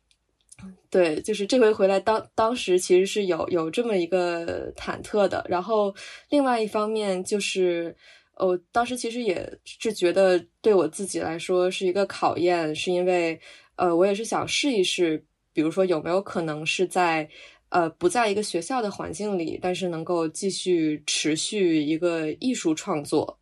[0.90, 5.42] 对，就是这回回来，当当时其实是有有这么一个忐忑的。
[5.48, 5.94] 然后
[6.28, 7.96] 另外一方面就是，
[8.36, 13.40] 我当时其实也是觉得对我自己来说是一个考验，是因为
[13.76, 17.26] 呃，我也是想试一试，比如说有没有可能是在
[17.70, 23.38] 呃不在一个学校的环境里，但是能够继续持续一个艺术创作。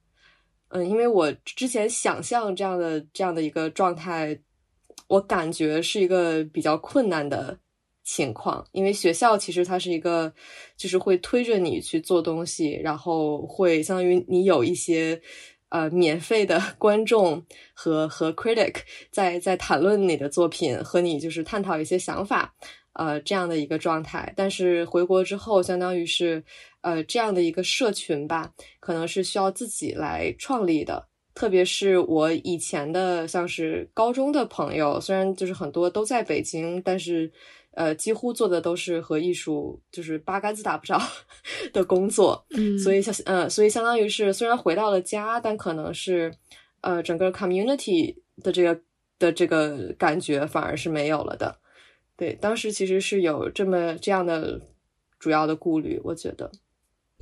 [0.69, 4.39] 嗯，因为我之前想象这样的这样的一个状态。
[5.09, 7.59] 我感觉是一个比较困难的
[8.03, 10.33] 情况，因为学校其实它是一个，
[10.77, 15.21] 就是会推着你去做东西，然后会相当于你有一些
[15.69, 18.77] 呃免费的 观众和和 critic
[19.11, 22.55] 在在谈论你的作品，和你就是探讨一些想法，
[22.95, 24.33] 呃这样的一个状态。
[24.37, 26.43] 但是回国之后，相当于是
[26.81, 31.10] 呃这样的一个社群吧，可能是需要自己来创立的。
[31.35, 37.31] 特别是我以前的像是高中的朋友，虽然就是很多都在北京，但是
[37.73, 41.01] 呃，几乎做的都是和艺术就是八竿子打不着
[41.73, 42.45] 的工作。
[42.51, 46.33] 嗯，所以相呃，所以相当于是虽然回到了家，但可能是
[46.81, 48.81] 呃，整个 community 的这个
[49.19, 51.57] 的这个感觉反而是没有了的。
[52.17, 54.61] 对，当时其实是有这么这样的
[55.19, 56.51] 主要的顾虑，我觉得。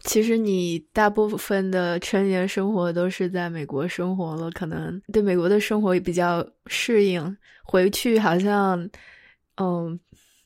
[0.01, 7.37] 其实你大部分的成年生活都是在美国生活了，可能对美国的生活也比较适应。
[7.65, 8.89] 回去好像，
[9.57, 9.99] 嗯，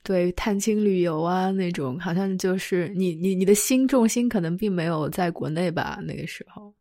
[0.03, 5.99] 对，探亲旅游啊那种，好像就是你你你的心重心可能并没有在国内吧？
[6.03, 6.75] 那个时候，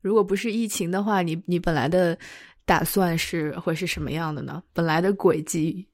[0.00, 2.18] 如果不是疫情的话，你你本来的
[2.64, 4.62] 打算是会是什么样的呢？
[4.72, 5.86] 本来的轨迹，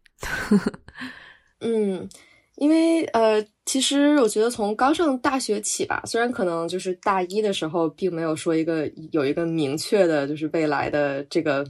[1.61, 2.09] 嗯。
[2.63, 11.67] 因为呃，其实我觉得从刚上大学起吧，虽然可能就是大一的时候，并没有说一个有一个明确的，就是未来的这个。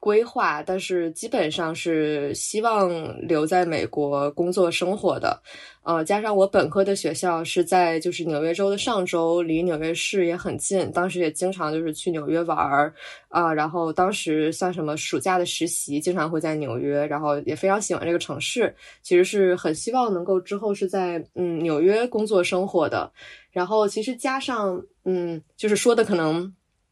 [0.00, 2.90] 规划，但是基本上是希望
[3.20, 5.38] 留在美国工作生活的，
[5.82, 12.94] 呃，加上我本科的学校是在就是纽约州的上州，离纽约市也很近，当时也经常就是去纽约玩儿
[13.28, 23.12] 啊，然后当时像什么暑假的实习，经常会在纽约，然后也非常喜欢这个城市，其实是很希望能够之后是在嗯纽约工作生活的，
[23.50, 26.50] 然后其实加上嗯，就是说的可能。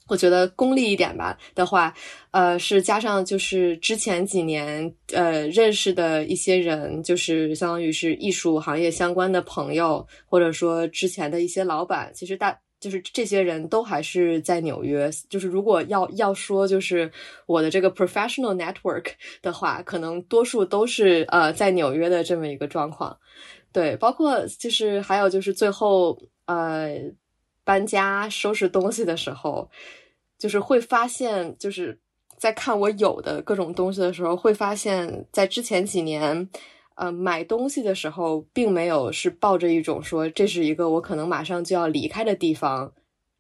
[0.08, 1.94] 我觉得功利一点吧的话，
[2.30, 15.10] 呃，是加上就是之前几年呃认识的一些人，就是相当于是艺术行业相关的朋友，或者说之前的一些老板，其实大就是这些人都还是在纽约。
[15.28, 17.10] 就是如果要要说就是
[17.44, 23.18] 我的这个 professional network 的话，可能多数都是呃在纽约的这么一个状况。
[23.72, 27.12] 对，包括就是还有就是最后呃。
[27.64, 29.70] 搬家收拾东西的时候，
[30.38, 31.98] 就是会发现，就是
[32.36, 36.48] 在看我有的各种东西的时候，会发现，在之前几年，
[36.94, 42.92] 呃，买东西的时候，并没有是抱着一种说这是一个我可能马上就要离开的地方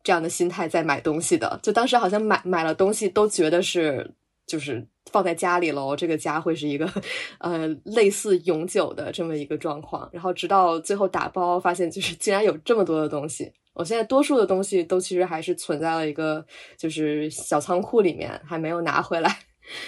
[0.02, 1.58] 这样的心态在买东西的。
[1.62, 4.10] 就当时好像买买了东西都觉得是
[4.48, 6.90] 就是放在家里喽，这个家会是一个
[7.38, 10.08] 呃类似永久的这么一个状况。
[10.12, 13.52] 然后直到最后打包，发现就是竟然有这么多的东西。
[13.74, 16.44] 我现在多数的东西都其实还是存在了一个
[16.76, 19.38] 就是小仓库里面，还没有拿回来。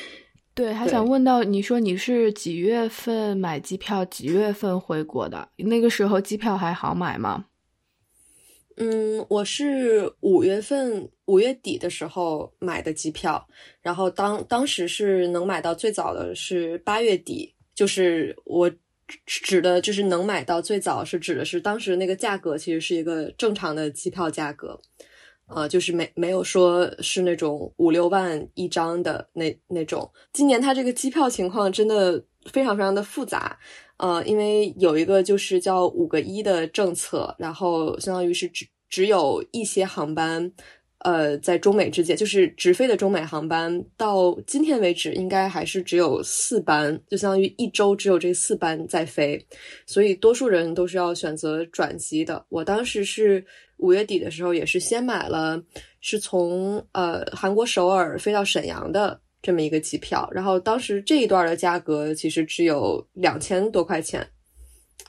[0.55, 5.49] 对，还想问到，你说你是几月份买机票，几月份回国的？
[5.57, 7.47] 那个时候机票还好买吗？
[8.83, 13.47] 嗯，我是五月份五月底的时候买的机票，
[13.83, 18.73] 然后当当时是能买到最早的是八月底，就是我
[19.27, 24.81] 指的，就是能买到最早是指的是当时那个价格其实是一个正常的机票价格，
[25.49, 30.11] 呃，就是没没有说是那种五六万一张的那那种。
[30.33, 33.59] 今年它这个机票情况真的非常非常的复杂。
[34.01, 40.51] 呃，因为有一个就是叫五个一的政策，然后相当于是只只有一些航班，
[41.01, 49.39] 呃，在中美之间，就是直飞的中美航班，到今天为止应该还是只有四班，就相当于一周只有这四班在飞，
[49.85, 52.43] 所以多数人都是要选择转机的。
[52.49, 53.45] 我当时是
[53.77, 55.63] 五月底的时候，也是先买了，
[56.01, 59.21] 是从呃韩国首尔飞到沈阳的。
[59.43, 64.27] 这么一个机票，然后当时这一段的价格其实只有两千多块钱，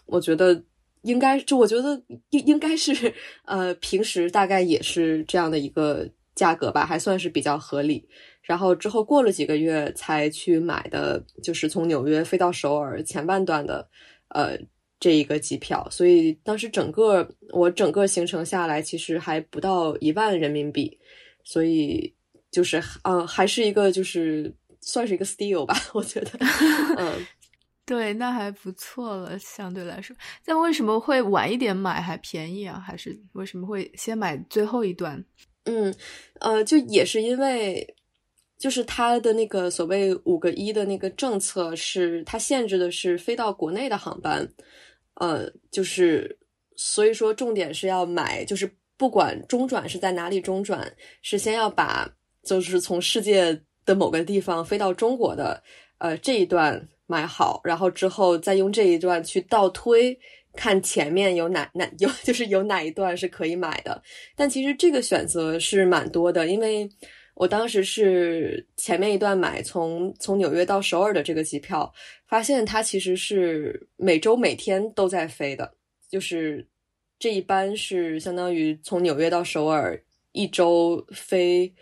[0.06, 0.64] 我觉得
[1.02, 3.14] 应该就我觉得应应该是
[3.44, 8.08] 呃平时大概也是这样的一个价格吧，还算是比较合理。
[8.42, 13.86] 然后之后过了几个月才去买的，就是从纽约飞到首尔前半段的
[14.30, 14.58] 呃
[14.98, 20.98] 这一个机票，所以当时整个我整个行程下来其实还不到一万人民币，
[21.44, 22.16] 所以。
[22.52, 26.32] 就是，嗯，还是一个，就是算是一个 steal 吧，我觉得，
[26.98, 27.26] 嗯，
[27.86, 30.14] 对，那还不错了，相对来说。
[30.44, 32.78] 但为什么会晚一点买还便宜啊？
[32.78, 35.24] 还是为什么会先买最后一段？
[35.64, 35.96] 嗯，
[36.42, 37.96] 呃，就也是因为，
[38.58, 44.52] 就是它的那个所谓五个一的那个政策，是它限制的是飞到国内的航班，
[45.14, 46.38] 呃，就是
[46.76, 52.14] 所以说重点是要买，就是不管中转是在哪里中转，是先要把。
[52.44, 55.62] 就是从世界的某个地方飞到中国的，
[56.00, 60.18] 呃，这一段买好，然后之后再用这一段去倒推，
[60.54, 64.02] 看前面有哪哪有， 就是有哪一段是可以买的。
[64.36, 66.90] 但其实这个选择是蛮多的，因为
[67.36, 71.92] 我当时是前面一段买从从纽约到首尔的这个机票，
[72.28, 75.74] 发现它其实是每周每天都在飞的，
[76.10, 76.68] 就是
[77.20, 81.74] 这一班是相当于从纽约到首尔一周飞。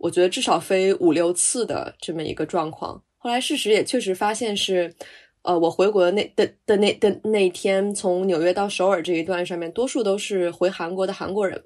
[0.00, 4.94] 我觉得至少飞五六次的这么一个状况，后来事实也确实发现是，
[5.42, 11.62] 呃，我回国的那的的那的那一天，从纽约到首尔这一段上面，多数都是回韩国的韩国人。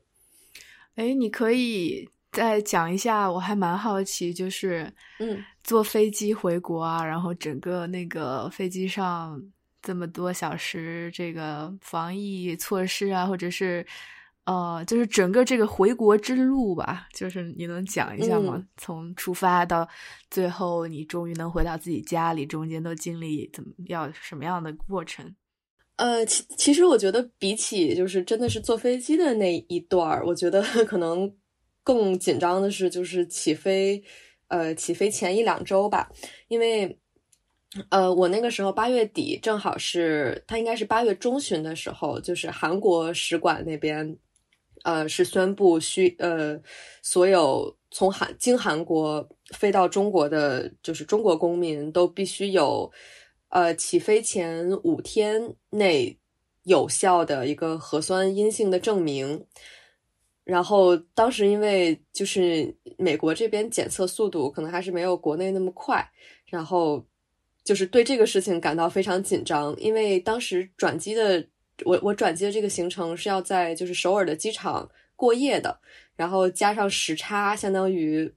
[0.96, 9.40] 哎，你可以再讲一下，我还蛮好奇，就是嗯，坐飞机回国啊，然后整个那个飞机上
[9.80, 13.86] 这么多小时，这个防疫措施啊，或者是。
[14.46, 18.62] 呃，就是整个这个回国之路吧，就是你能讲一下吗？
[18.76, 19.88] 从出发到
[20.30, 25.34] 最后，你终于能回到自己家里，中间都经历怎么要什么样的过程？
[25.96, 31.34] 呃，其其实我觉得比起就是真的是坐飞机的那一段儿，我觉得 可能
[31.82, 34.04] 更紧张的是就是起飞，
[34.48, 36.10] 呃，起飞前一两周吧，
[36.48, 36.98] 因为
[37.88, 44.14] 呃，我那个时候八月底正好是他应该是八月中旬的时候，就是韩国使馆那边。
[44.82, 46.60] 呃，是宣布需呃，
[47.00, 52.92] 所有从韩经韩国飞到中国的，就是中国公民都必须有，
[53.48, 56.18] 呃，起飞前五天内
[56.64, 59.46] 有效的一个核酸阴性的证明。
[60.44, 66.06] 然后当时因为就是美国这边检测速度可能还是没有国内那么快，
[66.44, 67.02] 然后
[67.62, 71.46] 就是对这个事情感到非常紧张，因为当时转机的。
[71.84, 75.80] 我我转机的这个行程是要在就是首尔的机场过夜的，
[76.16, 78.32] 然后加上时差，相当于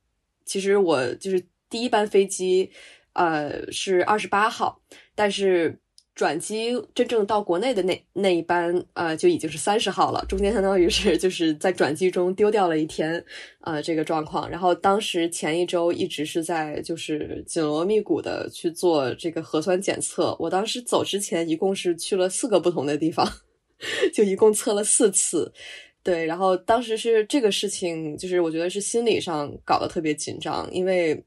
[0.46, 2.72] 其实我就是第一班飞机，
[3.14, 4.82] 呃是二十八号，
[5.14, 5.80] 但是
[6.18, 13.24] 转机真正到国内的那那一班，呃就已经是三十号了，中间相当于是就是在转机中丢掉了一天，
[13.62, 14.50] 呃这个状况。
[14.50, 23.32] 然后当时前一周一直是在就是紧锣密鼓的去做这个核酸检测，我当时走之前一共是去了四个不同的地方。
[24.12, 25.54] 就一共测了四次，
[26.02, 31.24] 对，然后当时是这个事情，就是我觉得是心理上搞得特别紧张，因为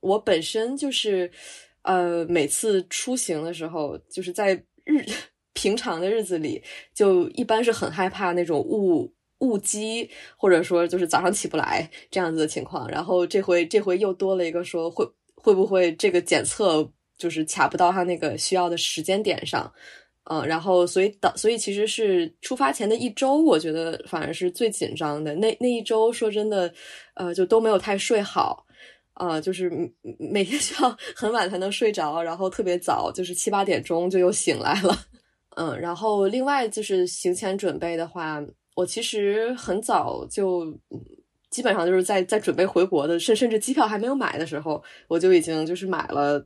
[0.00, 1.30] 我本身就是，
[1.84, 4.54] 呃，每次出行的时候，就是在
[4.84, 5.04] 日
[5.54, 6.62] 平常的日子里，
[6.92, 19.72] 就一般是很害怕那种误误机，或者说就是早上起不来这样子的情况，然后这回这回又多了一个说会会不会这个检测就是卡不到他那个需要的时间点上。
[20.30, 25.34] 嗯，然后所以导，所以其实是出发前的一周，我觉得反而是最紧张的。
[25.34, 26.72] 那那一周说真的，
[27.12, 28.63] 呃，就都没有太睡好。
[29.14, 29.70] 呃，就是
[30.18, 34.96] 每天需要很晚才能睡着，然后特别早，就是七八点钟就又醒来了。
[35.56, 38.42] 嗯，然后另外就是行前准备的话，
[38.74, 40.76] 我其实很早就
[41.48, 46.40] 基本上就是在在准备回国的，甚甚至机票还没有买的时候，我就已经就是买了，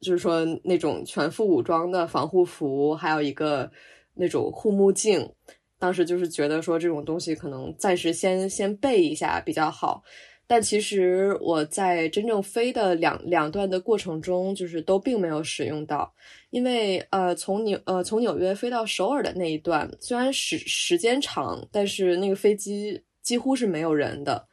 [0.00, 3.70] 就是说那种全副武装的防护服，还有一个
[4.14, 5.30] 那种护目镜。
[5.78, 10.02] 当时就是觉得说这种东西可能暂时先先备一下比较好，
[10.46, 16.14] 但其实我在真正飞的两两段的过程中，就是都并没有使用到，
[16.50, 24.46] 因为呃从纽呃从纽约飞到首尔的那一段，虽然时时间长，但是那个飞机几乎是没有人的。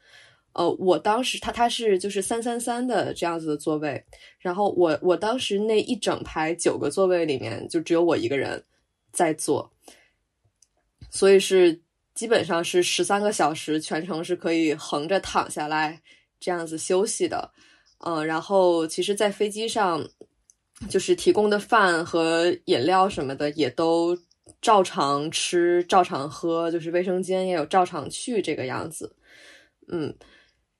[0.54, 4.04] 呃，我当时他他是就是三三三的这样子的座位，
[4.40, 8.64] 然后我我当时那一整排九个座位里面就只有我一个人
[9.14, 9.72] 在坐。
[11.10, 11.82] 所以是
[12.22, 16.00] 基本上是十三个小时，全程是可以横着躺下来
[16.40, 17.52] 这样子休息的，
[18.06, 20.08] 嗯，然后其实，在飞机上
[20.88, 24.16] 就是提供的饭和饮料什么的也都
[24.62, 29.16] 照常吃、照常喝，就是卫生间也有照常去这个样子，
[29.92, 30.16] 嗯，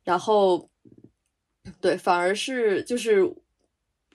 [0.04, 0.70] 然后
[1.82, 3.28] 对，反而是就是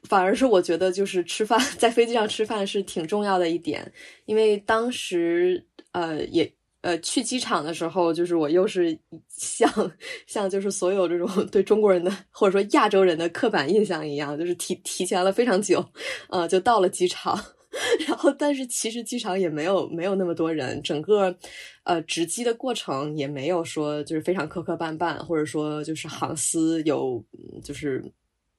[0.05, 3.93] 反而是我觉得就是吃饭 在飞机上吃饭是挺重要的一点，
[4.27, 5.67] 因为当时。
[5.93, 6.53] 呃，也
[6.87, 8.97] 呃，去机场的时候，就是我又是
[9.29, 9.69] 像
[10.29, 15.85] 像就是所有这种对中国人的或者说亚洲人的刻板印象一样，就是提提前了非常久，
[16.31, 17.37] 呃，就到了机场。
[18.07, 21.37] 然后，但是其实机场也没有没有那么多人，整个
[21.83, 27.23] 呃值机的过程也没有说就是非常磕磕绊绊，或者说就是航司有
[27.65, 28.03] 就是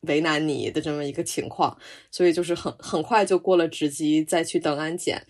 [0.01, 1.75] 为难你的这么一个情况，
[2.11, 5.25] 所以就是很很快就过了值机，再去等安检。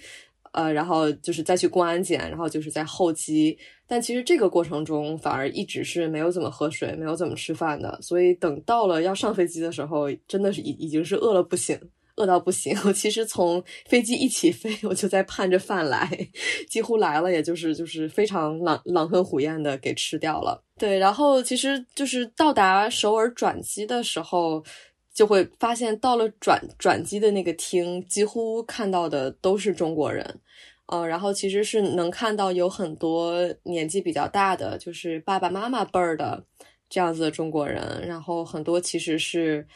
[0.53, 3.57] 呃，然后就是再去过安检，然后就是在候机。
[3.87, 7.97] 但其实这个过程中，反而一直是没有怎么喝水，没有怎么吃饭的。
[8.01, 11.79] 所以等到了要上飞机的时候，真的是已已经是饿了不行，
[12.15, 12.77] 饿到不行。
[12.85, 16.09] 我其实从飞机一起飞，我就在盼着饭来，
[16.69, 20.63] 几乎来了，也就是就是非常狼狼吞虎咽的给吃掉了。
[20.77, 24.63] 对，然后其实就是到达首尔转机的时候。
[25.17, 30.39] 就会发现，到了转转机的那个厅，几乎看到的都是中国人，
[30.85, 36.45] 呃，然后其实是能看到有很多年纪比较大的，就是爸爸妈妈辈儿的
[36.87, 39.67] 这样子的中国人，然后很多其实是，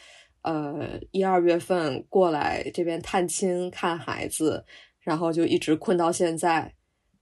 [0.42, 4.64] 呃，一二月份过来这边探亲看孩子，
[5.00, 6.72] 然后就一直困到现在，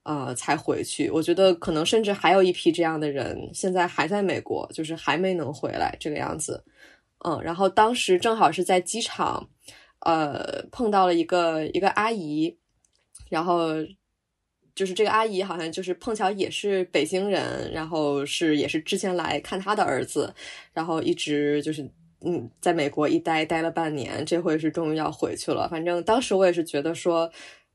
[0.03, 1.09] 呃，才回去。
[1.09, 6.63] 我觉得可能甚至还有一批这样的人，现在还在美国，就是还没能回来这个样子。
[7.25, 9.49] 嗯，然后当时正好是在机场，
[10.01, 12.57] 呃，碰到了一个一个阿姨，
[13.29, 13.69] 然后
[14.75, 20.35] 就是这个阿姨好像就是碰巧也是北京人，然后是也是之前来看他的儿子，
[20.73, 21.83] 然后一直就是
[22.25, 25.69] 嗯，在美国一待待了半年，这回是终于要回去了。
[25.69, 27.31] 反正当时我也是觉得说。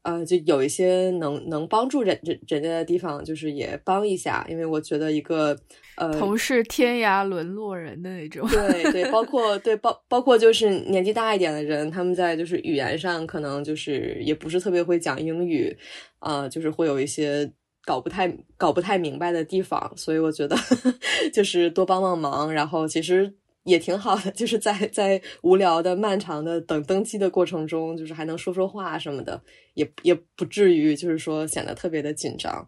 [0.06, 5.58] 呃，就有一些能能帮助人人人家的地方，就是也帮一下，因为我觉得一个
[5.98, 15.76] 呃，同是天涯沦落人的那种，对对，包括对包包括就是年纪大一点的人，他们在就是语言上可能就是也不是特别会讲英语，
[16.20, 17.52] 啊，就是会有一些
[17.84, 20.56] 搞不太搞不太明白的地方，所以我觉得
[21.34, 23.34] 就是多帮帮忙，然后其实。
[23.66, 29.42] 也挺好的， 就是在在无聊的、漫长的等登机的过程中，就是还能说说话什么的，
[29.74, 32.68] 也也不至于就是说显得特别的紧张。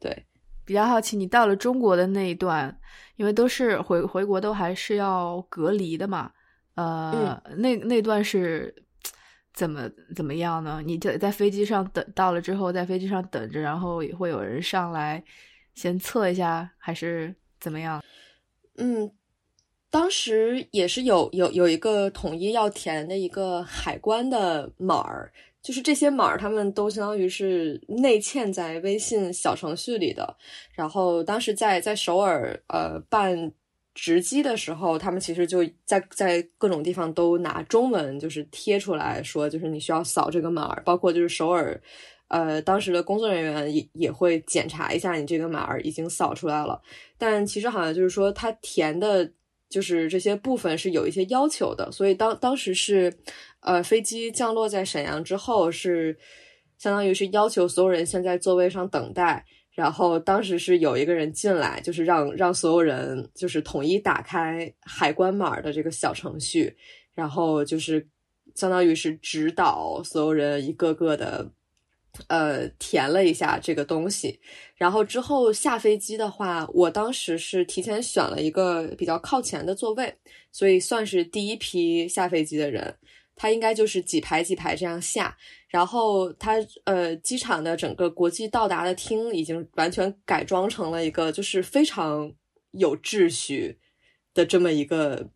[0.00, 0.24] 对，
[0.64, 2.76] 比较好奇你到了中国的那一段，
[3.16, 6.32] 因为都是回回国都还是要隔离的嘛，
[6.74, 8.74] 呃，那那段是
[9.52, 10.82] 怎么怎么样呢？
[10.84, 15.22] 你在在飞机上等到了之后，在飞机上等着，然后会有人上来
[15.74, 18.02] 先测一下，还是怎么样？
[18.78, 19.12] 嗯。
[19.96, 25.32] 当时也是有有有一个统一要填的一个海关的码儿，
[25.62, 30.36] 就是这些码儿他们都相当于是内嵌在微信小程序里的。
[30.74, 33.50] 然后当时在在首尔呃办
[33.94, 41.80] 值机的时候，他们其实就在在各种地方都拿中文就是贴出来说，就是你需要扫这个码儿，包括就是首尔
[42.28, 46.82] 呃当时的工作人员也也会检查一下你这个码儿已经扫出来了。
[47.16, 49.32] 但其实好像就是说他填的。
[49.76, 53.12] 就是这些部分是有一些要求的，所以当当时是，
[53.60, 56.16] 呃，飞机降落在沈阳之后，是
[56.78, 66.74] 相当于是要求所有人先在座位上等待，然后当时是有一个人进来，就是让让所有人就是统一打开海关码的这个小程序，
[67.14, 68.08] 然后就是
[68.54, 71.52] 相当于是指导所有人一个个的
[72.28, 74.40] 呃，填了一下这个东西，
[74.76, 80.14] 然后之后下飞机的话，我当时是提前选了一个比较靠前的座位，
[80.52, 82.96] 所以算是第一批下飞机的人。
[83.34, 85.36] 他应该就是几排几排这样下，
[85.68, 86.54] 然后他
[86.84, 92.32] 呃，机场的整个国际到达的厅已经完全改装成了一个就是非常
[92.70, 93.78] 有秩序
[94.34, 95.30] 的这么一个。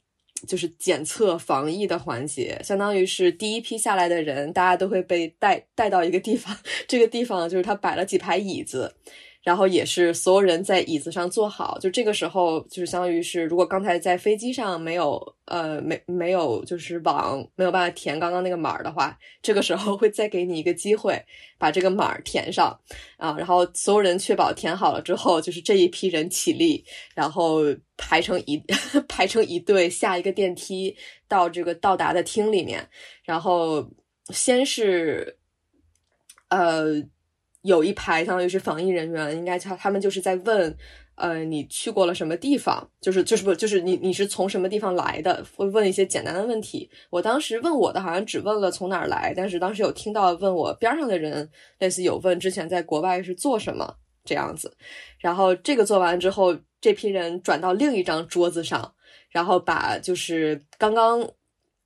[0.47, 6.57] 就是检测防疫的环节，相当于是第一批下来的人，大家都会被带带到一个地方，
[6.89, 8.95] 这个地方就是他摆了几排椅子。
[9.43, 21.19] 然后也是所有人在椅子上坐好，就这个时候就是相当于是，如果刚才在飞机上没有呃没没有就是网没有办法填刚刚那个码的话，这个时候会再给你一个机会
[21.59, 22.79] 把这个码填上
[23.17, 23.35] 啊。
[23.39, 26.85] 然后所有人确保填好了之后，就是这一批人起立，
[27.15, 27.61] 然后
[27.97, 28.63] 排成一
[29.09, 30.95] 排成一队下一个电梯
[31.27, 32.87] 到这个到达的厅里面，
[33.25, 33.89] 然后
[34.29, 35.39] 先是
[36.51, 37.03] 呃。
[37.63, 40.75] 有一排相当于是防疫人员，应该他他们就是在问，
[41.17, 42.89] 呃，你去过了什么地方？
[43.03, 45.45] 就是就是不就是你你是从什么地方来的？
[45.55, 46.91] 会问一些简单的问题。
[47.11, 53.95] 我当时问我的好像只问了从哪儿来，但是当时有听到问我边上的人，类似有问之前在国外是做什么
[54.25, 54.75] 这样子。
[55.19, 58.95] 然后这个做完之后，这批人转到另一张桌子上，
[59.29, 61.31] 然后把就是刚刚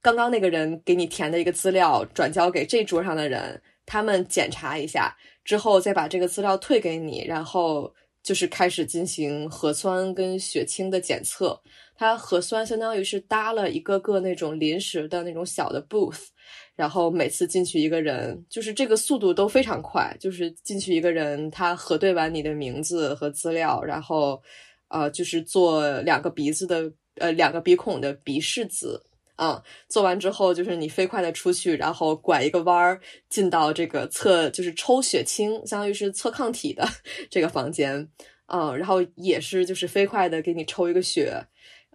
[0.00, 5.16] 刚刚那个人给你填的一个资料转交给这桌上的人，他们检查一下。
[5.44, 7.92] 之后再把这个资料退给你，然后
[8.22, 11.60] 就是开始进行核酸跟血清的检测。
[11.96, 16.26] 它核酸相当于是搭了一个个那种临时的那种小的 booth，
[16.74, 20.16] 然后每次进去一个人，就是这个速度都非常快。
[20.18, 24.42] 就是进去一个人，他核对完你的名字和资料，然后
[24.88, 29.00] 呃，就是做两个鼻子的呃两个鼻孔的鼻拭子。
[29.36, 36.88] 嗯，做完之后就是你飞快的出去，然后拐一个弯儿进到这个测，就是抽血清，相当于是测抗体的
[37.28, 38.08] 这个房间。
[38.46, 41.34] 嗯，然后也是就是飞快的给你抽一个血，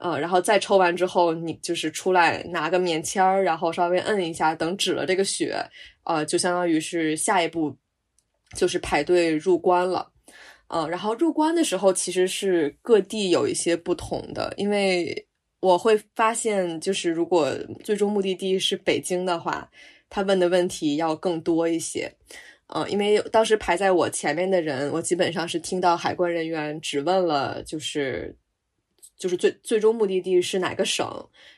[0.01, 5.55] 嗯，然后再抽完之后，你就是出来拿个棉签儿，然后稍微摁一下，等止了这个血，
[6.03, 7.77] 呃，就相当于是下一步
[8.53, 10.11] 就是排队入关了。
[10.67, 15.25] 嗯，然后入关的时候其实是各地有一些不同的，因为。
[15.61, 17.53] 我会发现，就是如果
[17.83, 19.69] 最终目的地是北京的话，
[20.09, 22.11] 他问的问题要更多一些。
[22.67, 28.35] 嗯，因为当时排在我前面的人，我基本上是听到海关人员只问了，就是
[29.17, 31.05] 就是最最终目的地是哪个省，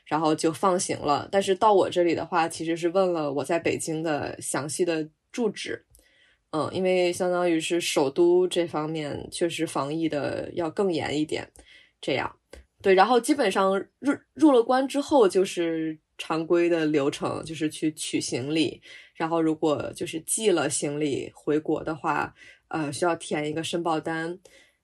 [0.05, 1.27] 然后就放行了。
[1.29, 5.85] 但是到我这里的话，其实是问了我在北京的详细的住址。
[6.51, 11.47] 嗯，因为相当于是首都这方面确实防疫的要更严一点，
[12.01, 12.35] 这样。
[12.81, 18.81] 对，然后基本上入入了关之后，就是常规的流程，就是去取行李。
[19.13, 22.33] 然后如果就是寄了行李回国的话，
[22.69, 24.37] 呃，需要填一个申报单。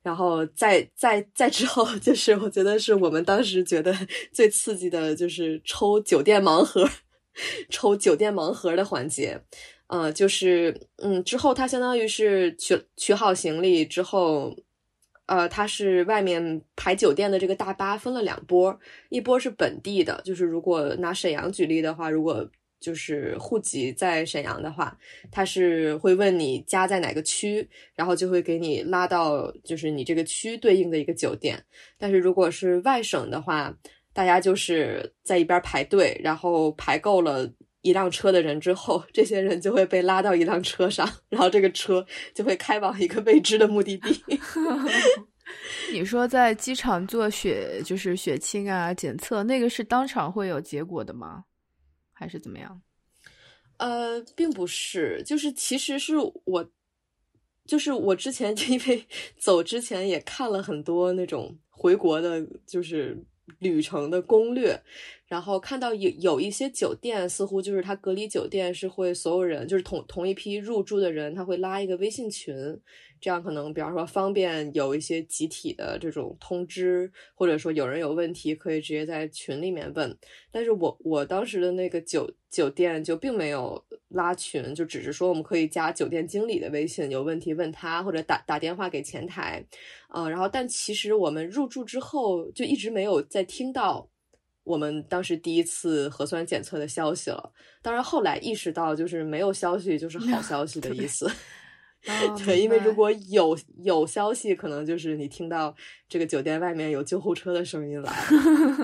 [0.03, 3.93] 然后再再再之后，就是我觉得是我们当时觉得
[4.31, 6.87] 最刺激的，就是抽酒店盲盒，
[7.69, 9.41] 抽酒店盲盒的环节。
[9.87, 14.55] 呃，就是嗯，之后他相当于是取取好行李之后。
[15.28, 18.78] 呃，它是外面排酒店的这个大巴分了两波，
[19.09, 22.49] 一波是本地的，就是如果拿沈阳举例的话，如果
[22.80, 24.97] 就是户籍在沈阳的话，
[25.32, 31.61] 他是会问你家在哪个区，然后就会给你拉到就是你这个区对应的一个酒店。
[31.97, 33.75] 但是如果是外省的话，
[34.13, 37.49] 大家就是在一边排队，然后排够了。
[37.88, 44.21] 一辆车的人之后，这些人就会被拉到一辆车上，然后这个车就会开往一个未知的目的地。
[45.93, 51.45] 你说在机场做血，就是血清啊检测，那个是当场会有结果的吗？
[52.11, 52.81] 还是怎么样？
[53.77, 56.69] 呃，并不是，就是其实是我，
[57.65, 59.05] 就是我之前因为
[59.38, 63.23] 走之前也看了很多那种回国的，就是
[63.59, 64.83] 旅程的攻略。
[65.28, 72.55] 然后看到有有一些酒店，似乎就是他隔离酒店是会所有人，就是同同一批入住的人，他会拉一个微信群，
[73.19, 80.17] 这样可能比方说方便有一些集体的这种通知，或者说有人有问题可以直接在群里面问。
[80.49, 89.61] 但是我我当时的那个酒酒店就并没有拉群，就只是说我们可以加酒店经理的微信，有问题问他或者打打电话给前台，
[90.07, 94.09] 啊，然后但其实我们入住之后就一直没有再听到。
[94.68, 97.51] 我们当时第一次核酸检测的消息了，
[97.82, 101.32] 当然后来意识到，就是没有消息就是好消息的意 思。
[102.45, 105.76] 对，因为如果有有消息，可能就是你听到
[106.07, 108.13] 这个酒店外面有救护车的声音来，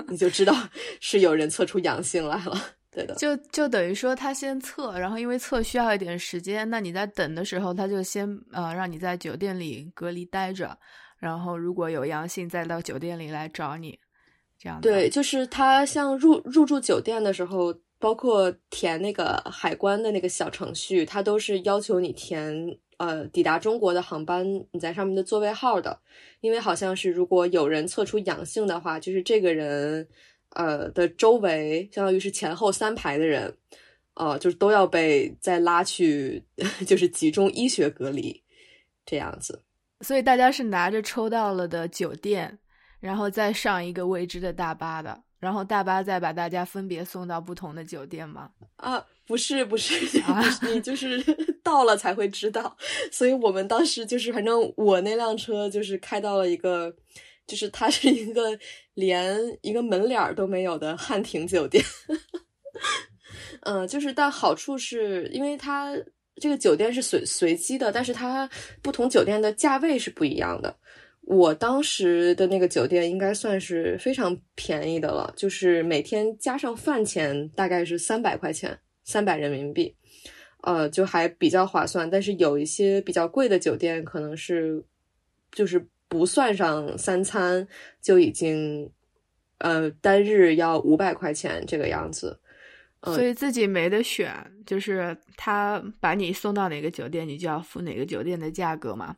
[0.08, 0.54] 你就知道
[1.00, 2.60] 是有人测出阳性来了。
[2.90, 10.76] 对的，就就等于说他先测，然后因为测需要一点时间，那你在等的时候，他就先呃让你在酒店里隔离待着，
[11.18, 13.98] 然后如果有阳性，再到酒店里来找你，
[14.64, 26.00] 这样对，就是他像入入住酒店的时候，包括填那个海关的那个小程序，他都是要求你填呃抵达中国的航班你在上面的座位号的，
[26.40, 30.08] 因为好像是如果有人测出阳性的话，就是这个人。
[30.56, 33.52] 呃的周围，相当于是前后三排的人，
[34.14, 36.40] 呃，就是都要被再拉去，
[36.86, 38.40] 就是集中医学隔离
[39.04, 39.64] 这样子。
[40.02, 42.56] 所以大家是拿着抽到了的酒店，
[43.04, 48.50] 然后再上一个未知的大巴的，然后大巴再把大家分别送到不同的酒店吗？
[48.76, 51.22] 啊，不是，不是，啊你就是
[51.62, 52.74] 到了才会知道。
[53.12, 56.94] 所以我们当时就是，反正我那辆车就是开到了一个。
[57.46, 58.58] 就是它是一个
[58.94, 61.84] 连一个门脸都没有的汉庭酒店，
[63.64, 65.94] 嗯， 就是但好处是因为它
[66.40, 68.48] 这个酒店是随随机的，但是它
[68.80, 70.74] 不同酒店的价位是不一样的。
[71.26, 79.94] 我当时的那个酒店应该算是非常便宜的了，就是每天加上饭钱大概是三百块钱，三百人民币，
[80.62, 82.08] 呃，就还比较划算。
[82.10, 84.84] 但是有一些比较贵的酒店可能是
[85.52, 85.86] 就是。
[86.06, 87.66] 不算上三餐
[88.00, 88.88] 就已经，
[89.58, 92.38] 呃，单日要五百块钱这个样子，
[93.02, 94.30] 所以自己没得选，
[94.64, 99.16] 就是他把你送到哪个酒店，你就要付哪个酒店的价格嘛。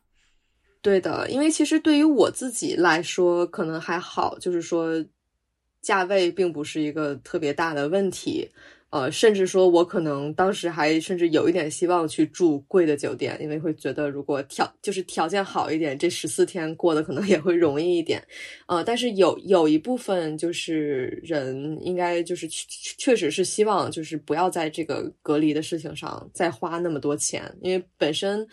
[0.87, 5.05] 对的，因为其实对于我自己来说，可能还好，就是说
[5.83, 8.49] 价位并不是一个特别大的问题。
[8.91, 18.23] 呃，甚至说，我可能当时还甚至有一点希望去住贵的酒店，因为会觉得如果条就是条件好一点，这十四天过得可能也会容易一点。
[18.67, 28.47] 呃，但是有有一部分就是人应该就是确实是希望就是不要在这个隔离的事情上再花那么多钱，因为本身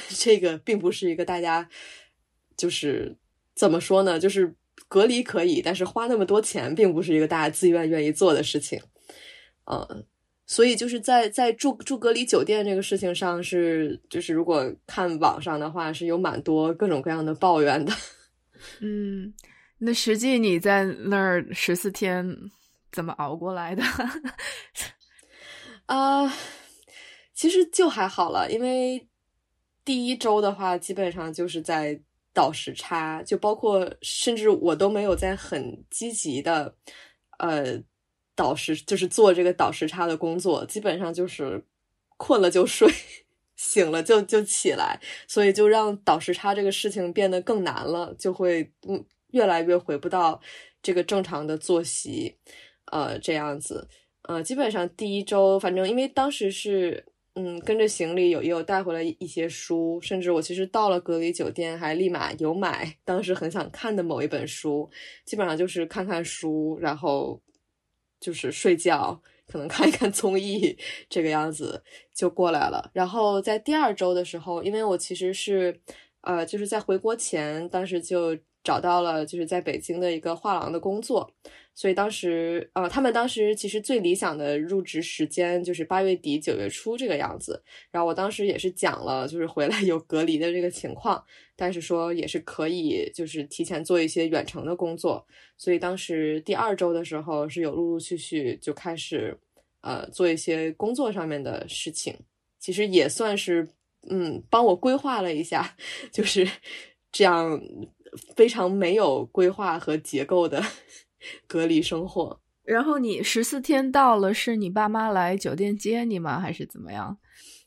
[0.18, 1.68] 这个并不是一个大家
[2.56, 3.16] 就是
[3.54, 4.54] 怎么说呢，就是
[4.88, 8.80] 隔离可以，但是花那么多钱并不是一个大家自愿愿意做的事情。
[9.64, 10.04] 呃，
[10.46, 17.92] 所以就是在在住住隔离酒店这个事情上，是就是如果看网上的话，是有蛮多各种各样的抱怨的。
[18.80, 19.32] 嗯，
[19.78, 22.36] 那实际你在那儿十四天
[22.90, 23.82] 怎么熬过来的？
[25.86, 26.32] 啊，
[27.34, 29.08] 其实就还好了，因为
[29.84, 32.00] 第一周的话，基本上就是在
[32.32, 36.74] 倒时差，就包括甚至我都没有在很积极的
[37.38, 37.82] 呃。
[38.34, 41.62] 倒时就是做这个倒时差的工作，基本上就是
[42.16, 42.90] 困了就睡，
[43.56, 50.40] 醒了就就起来，所以就让倒时差这个事情变得更难了，就会嗯越来越回不到
[50.82, 52.34] 这个正常的作息，
[52.86, 53.86] 呃这样子，
[54.22, 57.04] 呃基本上第一周，反正因为当时是
[57.34, 64.90] 嗯跟着行李有也有带回来一些书，甚至我其实到了隔离酒店还立马有买当时很想看的某一本书，
[65.24, 67.40] 基本上就是看看书，然后。
[68.24, 70.78] 就是睡觉，可能看一看综艺，
[71.08, 71.82] 这个样子
[72.14, 72.88] 就过来了。
[72.94, 75.80] 然后在第二周的时候，因为我其实是，
[76.20, 81.32] 呃，就是在回国前，当时就找到了就是在北京的一个画廊的工作。
[81.74, 87.62] 所以当时，呃，他们当时其实最理想的入职时间就是八月底九月初这个样子。
[87.90, 91.24] 然后我当时也是讲了，就是回来有隔离的这个情况，
[91.56, 95.26] 但是说也是可以，就是提前做一些远程的工作。
[95.56, 99.34] 所以当时第二周的时候是有陆陆续续就开始，
[99.80, 102.14] 呃，做一些工作上面的事情。
[102.58, 103.66] 其实也算是，
[104.10, 105.74] 嗯，帮我规划了一下，
[106.12, 106.46] 就是
[107.10, 107.58] 这样
[108.34, 110.62] 非常没有规划和结构的。
[111.46, 116.40] 隔离生活，然后你十四天到了，是你爸妈来酒店接你吗？
[116.40, 117.16] 还是怎么样？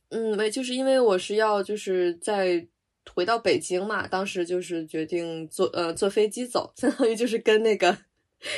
[0.09, 2.67] 嗯，没，就是因为我是要就是在
[3.13, 7.97] 回到北京嘛，当时就是决定坐呃坐飞机走，相当于就是跟那个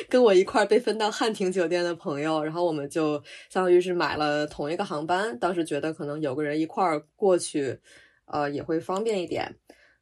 [0.09, 3.21] 跟我一块被分到汉庭酒店的朋友，然后我们就
[3.51, 7.79] 相当于是买了同一个航班，当时觉得可能有个人一块儿过去，
[8.25, 9.55] 呃也会方便一点。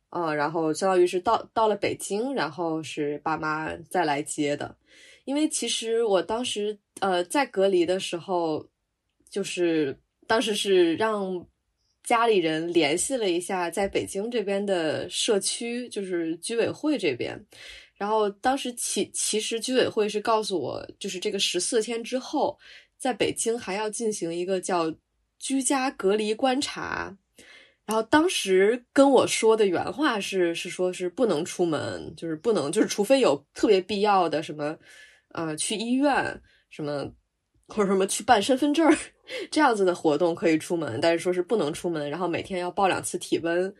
[0.09, 4.75] 嗯，然后相当于是到到了北京，然后是爸妈再来接的。
[5.25, 8.65] 因为其实我当时呃在隔离的时候，
[9.29, 11.45] 就是当时是让
[12.03, 17.43] 家里人联系了一下在北京这边的社区，就是居委会这边。
[17.95, 22.57] 然后当时其其实居委会是告诉我，就是这个十四天之后，
[22.97, 24.93] 在北京还要进行一个叫
[25.39, 27.17] 居家隔离观察。
[27.85, 34.77] 然后当时跟我说的原话是是说是不能出门，就是不能就是除非有特别必要的什么，
[35.33, 37.11] 呃，去医院什么
[37.67, 38.91] 或者什么去办身份证
[39.51, 43.73] 这样子的活动可以出门，但是说是不能出门，然后每天要报两次体温。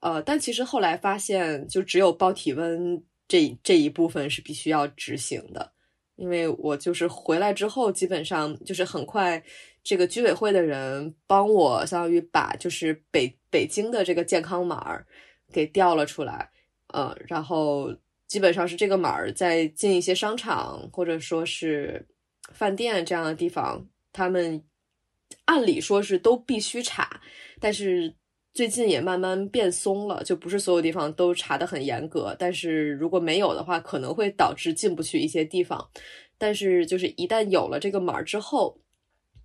[0.00, 5.72] 呃，但其实后来发现，就只有报体温这这一部分是必须要执行的，
[6.16, 9.40] 因为我就是回来之后，基本上就是很快，
[9.82, 15.02] 这个居委会的人帮我相当于把就是北北京的这个健康码
[15.52, 16.50] 给调了出来，
[16.88, 17.94] 呃，然后
[18.26, 22.06] 基本上是这个码在进一些商场或者说是。
[22.52, 24.62] 饭店这样的地方，他们
[25.46, 27.22] 按理说是都必须查，
[27.60, 28.14] 但是
[28.52, 32.36] 最近也慢慢变松了，就不是所有地方都查的很严格。
[32.38, 35.88] 但是如果没有的话，可能会导致进不去一些地方。
[36.36, 38.78] 但是就是一旦有了这个码之后，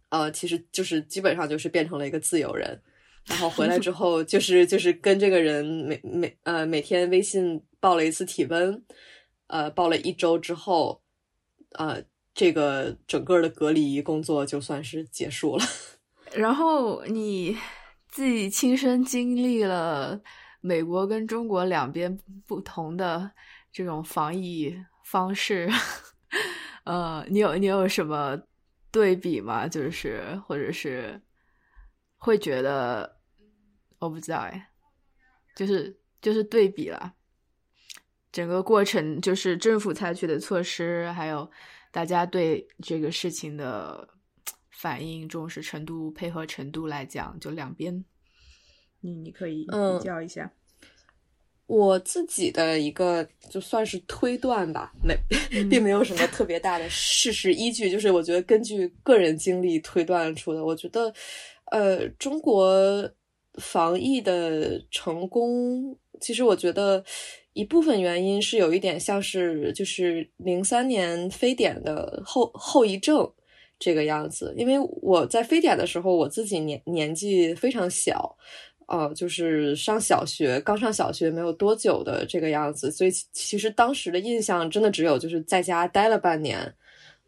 [0.10, 2.82] 呃，其实就是基本上就是变成了一个自由人。
[3.26, 8.84] 然后回来之后，就是就是跟这个人每每呃每天微信报了一次体温，
[9.47, 11.01] 呃，报了一周之后，
[11.72, 12.03] 呃。
[12.39, 15.66] 这个整个的隔离工作就算是结束了。
[16.38, 17.58] 然后你
[18.10, 20.22] 自己亲身经历了
[20.62, 23.32] 美国跟中国两边不同的
[23.74, 24.72] 这种防疫
[25.03, 25.68] 方式，
[26.86, 28.39] 呃，你有你有什么
[28.97, 29.67] 对比嘛？
[29.67, 31.21] 就是或者是
[32.15, 33.19] 会觉得
[33.99, 34.71] 我不知道哎，
[35.55, 37.13] 就是就是对比了
[38.31, 41.51] 整个过程，就是政府采取的措施，还有。
[41.89, 44.07] 大家对这个事情的
[44.69, 48.03] 反应、重视程度、配合程度来讲，就两边，
[48.99, 50.51] 你你可以比较一下。
[51.68, 55.15] 我自己的一个就算是推断吧，没，
[55.70, 60.65] 并没有什么特别大的事实依据，就是我觉得根据个人经历推断出的。
[60.65, 61.13] 我觉得，
[61.72, 63.09] 呃，中国
[63.61, 67.03] 防疫的成功，其实我觉得。
[67.53, 73.28] 一部分原因是有一点像是就是零三年非典的后后遗症
[73.80, 78.38] 这个样子，因为我在非典的时候，我自己年年纪非常小，
[78.88, 86.73] 呃，就是上小学刚上小学没有多久的这个样子，所以其实当时的印象真的只有就是在家待了半年，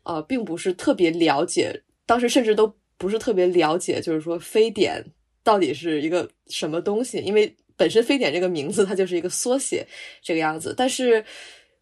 [0.03, 5.05] 呃，并不是特别了解，当时甚至都不是特别了解，就是说非典
[5.43, 7.55] 到底是一个什么东西，因为。
[7.80, 9.88] 本身非典这个名字，它就是一个缩写，
[10.22, 10.74] 这个样子。
[10.76, 11.24] 但是，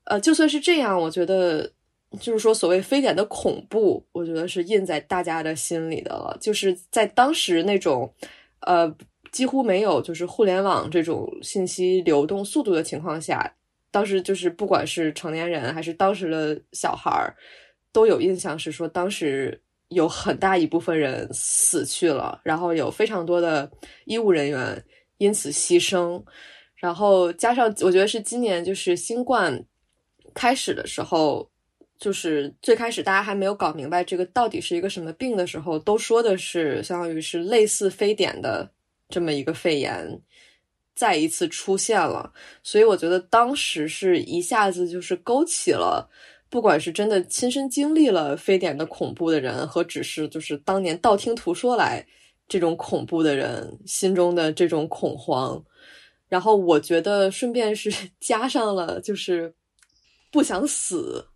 [0.03, 1.67] 呃，就算是这样，我觉得，
[2.19, 6.37] 就是说，所谓非典的恐怖，我觉得是印在大家的心里的了。
[6.39, 8.13] 就是在当时那种，
[8.59, 8.95] 呃，
[9.31, 13.53] 几乎没有就是互联网这种信息流动速度的情况下，
[13.91, 17.35] 当时就是不管是成年人还是当时的小孩儿，
[17.91, 23.71] 都有印象是说，当时有很大一部分人死去了，然后有非常多的
[24.05, 24.83] 医务人员。
[25.19, 26.23] 因此牺牲，
[26.75, 29.65] 然后加上我觉得是今年就是新冠
[30.35, 31.49] 开始的时候，
[31.97, 38.69] 就是最开始大家还没有搞明白这个到底是一个什么病的时候，都说的是相当于是类似非典的
[39.09, 40.21] 这么一个肺炎
[40.95, 42.33] 再一次出现了，
[42.63, 46.09] 所以我觉得当时是一下子就是勾起了，
[46.49, 52.05] 不管是真的亲身经历了非典的恐怖的人，和只是就是当年道听途说来。
[52.49, 55.61] 这种恐怖的人心中的这种恐慌，
[56.29, 57.91] 然后我觉得顺便是
[58.21, 59.53] 加上了就是
[60.31, 61.27] 不想死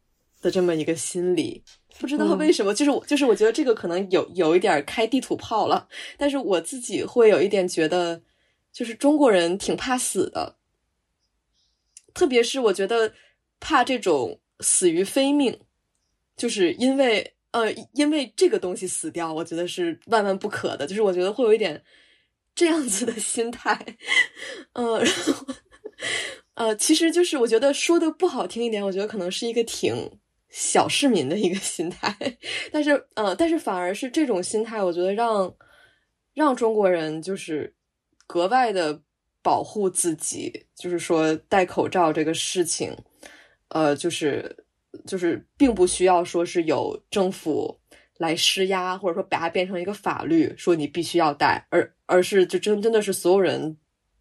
[0.42, 1.64] 的这么一个心理，
[2.00, 5.88] 不知道为什么，就是我就是我觉得这个可能有有一点开地图炮了，
[6.18, 8.22] 但是我自己会有一点觉得，
[8.74, 10.58] 就是中国人挺怕死的，
[12.14, 13.14] 特别是我觉得
[13.60, 15.60] 怕这种死于非命，
[16.36, 17.36] 就是因为。
[17.54, 20.88] 呃，因为这个东西死掉，我觉得是万万不可的。
[20.88, 21.84] 就是我觉得会有一点
[22.56, 23.78] 这样子的心态，
[24.72, 25.04] 嗯呃，
[26.54, 29.94] 呃，其实就是我觉得说的不好听一点，我觉得可能是一个挺
[30.52, 32.16] 小市民的一个 心态。
[32.72, 35.52] 但是，呃，但是反而是这种心态，我觉得让
[36.34, 37.74] 让中国人就是
[38.28, 39.02] 格外的
[39.42, 42.96] 保护自己，就是说戴口罩这个事情，
[43.70, 44.58] 呃，就是。
[45.08, 47.80] 就是并不需要说是有政府
[48.18, 53.78] 来施压，或者说把它变成一个法律，说你必须要戴，而而是就真真的是所有人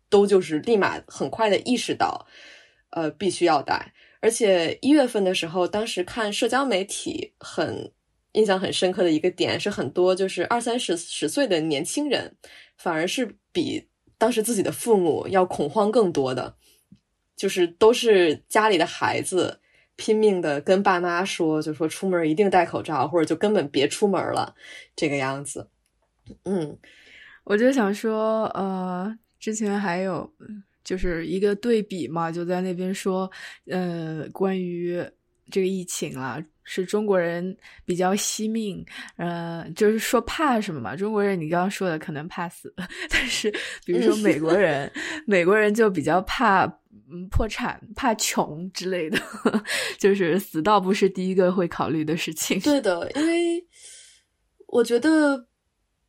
[0.09, 2.25] 都就是立马很快的意识到，
[2.91, 3.93] 呃，必须要戴。
[4.21, 7.93] 而且一月份的时候，当时看社交媒体很
[8.33, 12.37] 印象很深刻的一个点是，很多就是二三十十岁的年轻人，
[12.77, 16.57] 反而是比当时自己的父母要恐慌更多的，
[17.37, 19.61] 就是都是家里的孩子。
[19.97, 24.55] 拼命的跟爸妈说，就说出门一定戴口罩，或者就根本别出门了，
[24.97, 25.69] 这个样子。
[26.45, 26.79] 嗯，
[27.45, 30.33] 我就想说，呃，之前还有
[30.83, 33.31] 就是一个对比嘛，就在那边说，
[33.67, 35.03] 呃，关于
[35.51, 38.85] 这个疫情啊，是中国人比较惜命，
[39.17, 40.97] 呃，就是说怕什么嘛？
[40.97, 42.73] 中国人你刚刚说的可能怕死，
[43.11, 43.53] 但是
[43.85, 44.91] 比如说美国人，
[45.27, 46.65] 美国人就比较怕
[47.11, 49.21] 嗯破产、怕穷之类的，
[49.99, 52.59] 就是死倒不是第一个会考虑的事情。
[52.61, 53.65] 对的，因为
[54.67, 55.47] 我觉得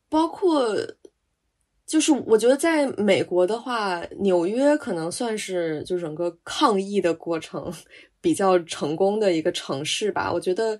[0.09, 0.75] 包括。
[1.91, 7.69] 就是我觉得在美国的话，纽约可能算是就整个抗疫的过程
[8.21, 10.31] 比较成功的一个城市吧。
[10.31, 10.79] 我觉得，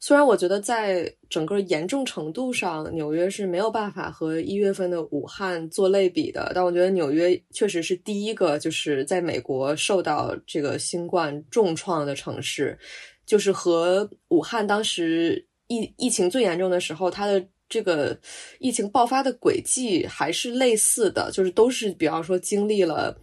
[0.00, 12.76] 虽然我觉得在整个严重程度上，纽约是没有办法和一月份的武汉做类比的，但我觉得纽约确实是第一个就是在美国受到这个新冠重创的城市，
[13.24, 17.46] 就是和武汉当时疫疫情最严重的时候，它的。
[17.68, 18.18] 这个
[18.58, 23.14] 疫情爆发的轨迹还是类似的，就是都是比方说经历了，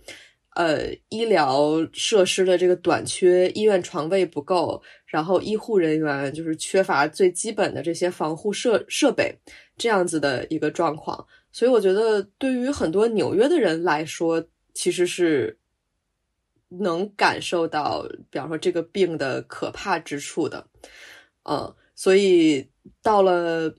[0.55, 9.35] 呃，医疗设施的这个短缺，医院床位不够，然后医护人员就是缺乏最基本的这些防护设设备，
[9.77, 11.25] 这样子的一个状况。
[11.51, 15.57] 所以我觉得对于很多纽约的人来说，其实是
[16.67, 20.67] 能感受到，比方说这个病的可怕之处的，
[21.49, 22.69] 嗯，所以
[23.01, 23.73] 到了。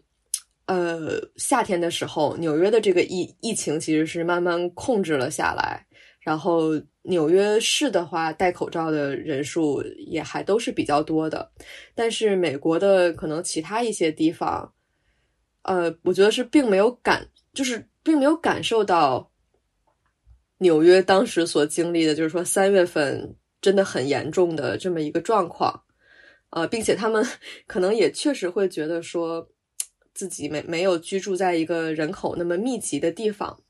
[0.67, 5.87] 呃，夏天的时候，纽约的这个疫疫情其实是慢慢控制了下来。
[6.19, 11.49] 然后纽约市的话，戴口罩的人数也还都是比较多的。
[11.95, 14.73] 但是美国的可能其他一些地方，
[15.63, 19.31] 呃，我觉得是并没有感，就是并没有感受到
[20.59, 25.85] 纽约当时所经历的，就是说三月份真的很严重的这么一个状况。
[26.51, 27.25] 呃，并且他们
[27.69, 29.49] 可能也确实会觉得说。
[30.17, 33.63] 自己没没有居住在一个人口那么密集的地方，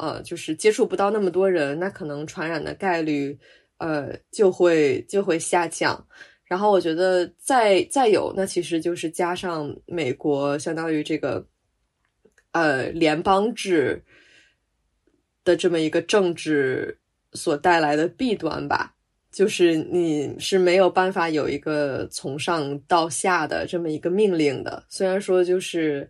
[0.00, 3.38] 呃，就是接触不到那么多人，那可能传染的概率，
[3.78, 6.04] 呃，就会就会下降。
[6.44, 11.46] 然后我觉得再再有，那其实就是加上美国相当于这个，
[12.50, 14.04] 呃，联邦制
[15.44, 16.98] 的这么一个政治
[17.32, 18.93] 所带来的弊端吧。
[19.34, 24.84] 就是你是没有办法有一个从上到下的这么一个命令的。
[24.88, 26.08] 虽然说就是，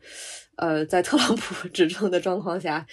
[0.57, 2.87] 呃，在特朗普 执政的状况下，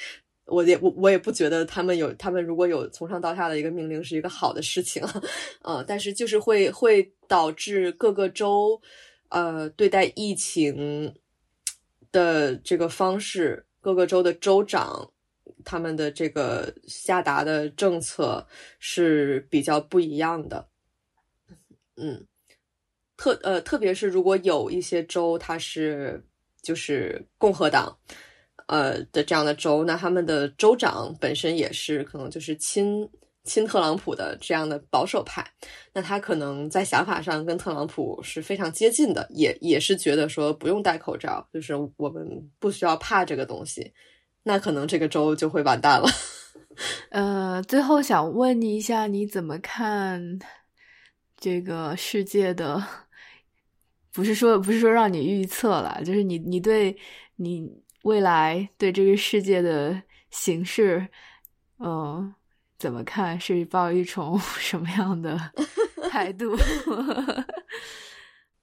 [0.46, 5.04] 我也我我也不觉得他们有他们如果有从上到下的一个命令是一个好的事情，
[5.64, 8.82] 呃，但是就是会会导致各个州，
[9.28, 11.14] 呃，对待疫情
[12.10, 15.12] 的这个方式，各个州的州长。
[15.64, 18.46] 他们的这个下达的政策
[18.80, 20.68] 是比较不一样的，
[21.96, 22.26] 嗯，
[23.18, 26.24] 特呃，特别是如果有一些州它是
[26.62, 27.98] 就是共和党
[28.68, 33.10] 呃的这样的州，那他们的州长本身也是可能就是亲
[33.44, 35.44] 亲特朗普的这样的保守派，
[35.94, 42.24] 那他可能在想法上跟特朗普是非常接近的，也也是觉得说不用戴口罩，就是我们
[42.60, 43.92] 不需要怕这个东西。
[44.44, 46.08] 那可能这个州就会完蛋了。
[47.12, 50.40] 呃，最后想问你一下，你怎么看
[51.38, 52.84] 这个世界的？
[54.14, 56.98] 不是说不是说让你预测了，就是你你对
[57.36, 57.70] 你
[58.04, 61.08] 未来对这个世界的形势，
[61.80, 62.34] 嗯，
[62.80, 63.40] 怎么看？
[63.40, 65.38] 是抱一种 什么样的
[66.10, 66.58] 态度？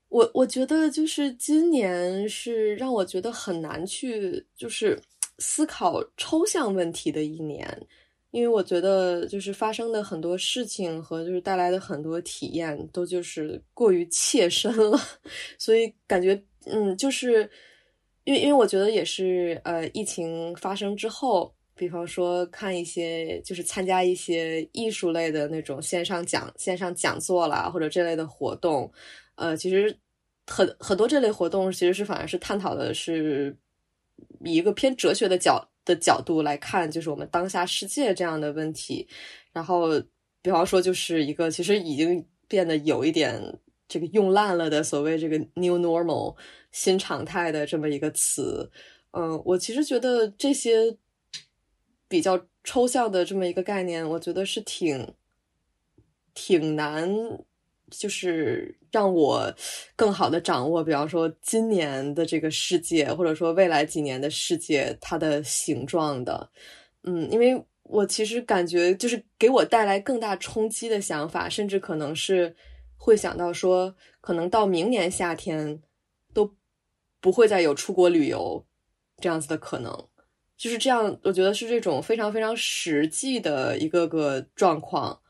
[0.08, 5.00] 我我觉得就是今年是让我觉得很难去就是。
[5.38, 7.66] 思考抽象问题的一年，
[8.30, 14.98] 因为我觉得就是发生的很多事情和就是带来的很多体验都就是过于切身了，
[15.58, 17.48] 所以感觉嗯，就是
[18.24, 28.90] 因为因为我觉得也是呃，疫情发生之后，比方说看一些就是参加一些艺术类的那种线上讲线上讲座啦，或者这类的活动，
[29.36, 29.96] 呃，其实
[30.46, 33.56] 很很多这类活动其实是反而是探讨的是。
[34.44, 39.08] 以一个偏哲学的角的角度来看，就是我们当下世界这样的问题。
[39.52, 39.88] 然后，
[40.42, 43.40] 比方说，就是一个其实已经变得有一点
[43.88, 46.36] 这个用烂了的所谓这个 “new normal”
[46.70, 48.70] 新常态的这么一个词。
[49.12, 50.96] 嗯，我其实觉得这些
[52.06, 55.14] 比较抽象的这么一个概念，我觉得是挺
[56.34, 57.10] 挺难。
[57.90, 59.52] 就是让我
[59.96, 66.50] 更好的掌握，比方说今年的这个世界，或者说未来几年的世界，它的形状的，
[67.04, 72.54] 嗯，因为我其实感觉，就是给我带来更大冲击的想法，甚至可能是
[72.96, 75.80] 会想到说，可能到明年夏天
[76.34, 76.54] 都
[77.20, 78.64] 不会再有出国旅游
[79.20, 80.08] 这样子的可能，
[80.56, 85.20] 就是这样，我觉得是这种非常非常实际的一个个状况。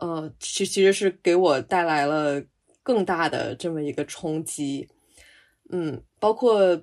[0.00, 2.42] 呃，其其实是给我带来了
[2.82, 4.88] 更大的这么一个冲击。
[5.70, 6.80] 嗯，包括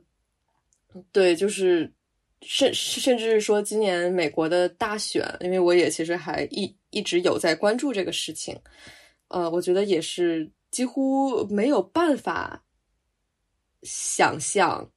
[1.11, 1.91] 对，就是
[2.41, 8.59] 甚甚至是说今年美国的大选，因为我也其实还一一直有在关注这个事情。
[9.29, 12.63] 呃，我觉得也是几乎没有办法
[13.81, 14.91] 想象。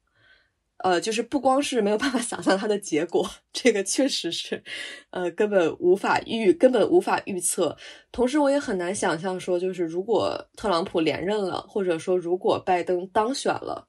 [0.81, 4.63] 呃，就是不光是没有办法想象它的结果，这个确实是，
[5.09, 7.75] 呃，根本无法预，根本无法预测。
[8.13, 13.87] 同时，我也很难想象说，就是如果特朗普连任了，或者说如果拜登当选了，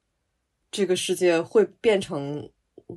[0.69, 2.49] 这个世界会变成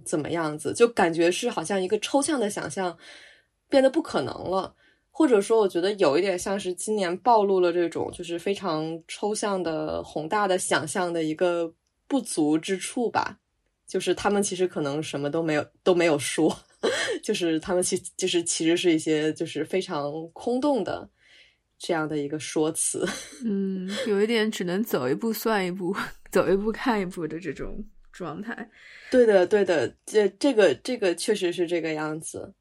[0.05, 0.73] 怎么样子？
[0.73, 2.99] 就感觉是好像一个抽象的想象
[3.69, 4.75] 变得不可能了，
[5.13, 11.73] 或者说，我觉得有一点像是今年暴露了这种就是非常抽象的宏大的想象的一个
[12.09, 13.39] 不足之处吧。
[13.87, 16.55] 就是他们其实可能什么都没有都没有说，
[17.23, 21.09] 就是他们其就是其实是一些就是非常空洞的
[21.79, 23.07] 这样的一个说辞。
[23.45, 25.95] 嗯，有一点只能走一步算一步，
[26.33, 28.71] 走一步看一步的这种状态。
[29.11, 32.55] 对的，对的，这这个这个确实是这个样子。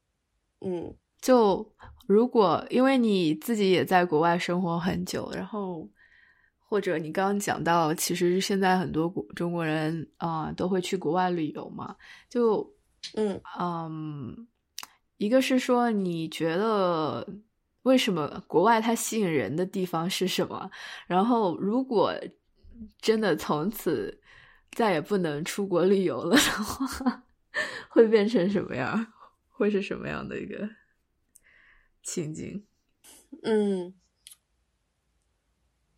[0.60, 1.72] 嗯，就
[2.06, 5.88] 如果因为你自己也在国外生活很久，然后。
[6.66, 11.96] 或者你刚刚讲到，其实现在很多国中国人啊都会去国外旅游嘛，
[12.28, 12.74] 就
[13.14, 14.48] 嗯嗯，
[15.18, 17.26] 一个是说你觉得
[17.82, 20.70] 为什么国外它吸引人的地方是什么？
[21.06, 22.12] 然后如果
[23.00, 24.20] 真的从此
[24.72, 27.22] 再也不能出国旅游了的话，
[27.90, 29.06] 会变成什么样？
[29.50, 30.68] 会是什么样的一个
[32.02, 32.64] 情景？
[33.44, 33.94] 嗯。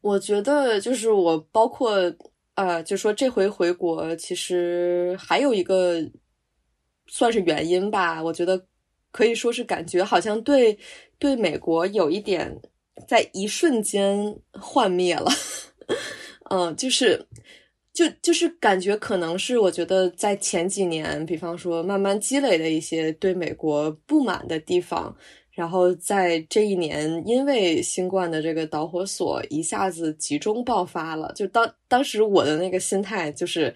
[0.06, 1.90] 我觉得就是我包括
[2.54, 6.00] 呃，就说这回回国，其实还有一个
[7.08, 8.22] 算是原因吧。
[8.22, 8.66] 我觉得
[9.10, 10.78] 可以说是感觉好像对
[11.18, 12.56] 对美国有一点
[13.08, 15.30] 在一瞬间幻灭了。
[16.50, 17.26] 嗯，就是
[17.92, 25.16] 就就是感觉可能是我觉得在前几年，比方说慢慢积累的一些对美国不满的地方。
[25.56, 33.74] 然后在这一年，因为新冠的这个导火索一下子集中爆发了，就当当时我的那个心态就是，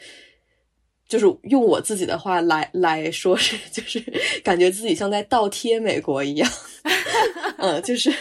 [1.08, 3.98] 就是用我自己的话来来说是， 就是
[4.44, 6.50] 感觉自己像在倒贴美国一样，
[7.56, 8.12] 嗯，就是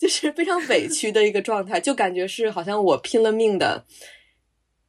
[0.00, 3.84] 就是非常委屈的一个状态，就感觉是好像我拼了命的，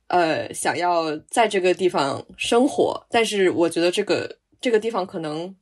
[0.07, 5.55] 呃，想要在这个地方生活，但是我觉得这个这个地方可能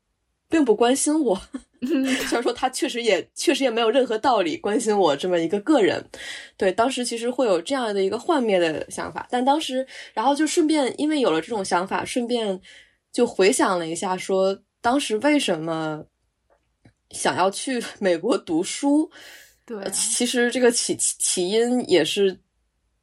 [0.48, 1.42] 并不关心我。
[1.86, 6.04] 虽然说他确实也确实也没有任何道理关心我这么一个个人，
[6.58, 12.60] 对，当时其实会有这样的一个幻灭的想法，但当时然后就顺便因为有了这种想法，顺便
[13.12, 16.04] 就回想了一下，说当时为什么
[17.12, 19.12] 想要去 美国读书？
[19.66, 22.40] 对，其实这个起起因也是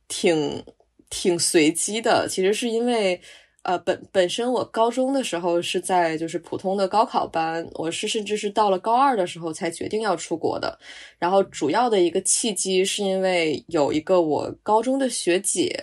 [0.09, 0.65] 挺
[1.09, 3.21] 挺随机的，其实是因为。
[3.65, 10.79] 呃，本本身我高中的时候是在就是普通的高考班，我是甚至是到了高二的时候才决定要出国的。
[11.19, 15.75] 然后主要的一个契机是因为有一个我高中的学姐，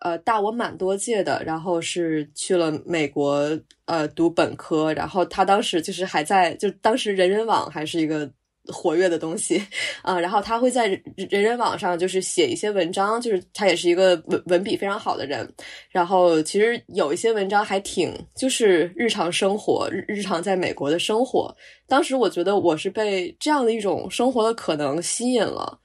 [0.00, 8.30] 呃，大我蛮多届的，然后是去了美国呃读本科，然后她当时就是还在，就当时人人网还是一个。
[8.72, 9.62] 活跃的东西
[10.02, 10.86] 啊，然后他会在
[11.16, 15.46] 人人网上就是写一些文章，就是他也是一个文文笔非常好的人。
[15.90, 21.54] 然后其实有一些文章还挺就是日常生活日日常在美国的生活。
[21.86, 25.78] 当时我觉得我是被这样的一种生活的可能吸引了。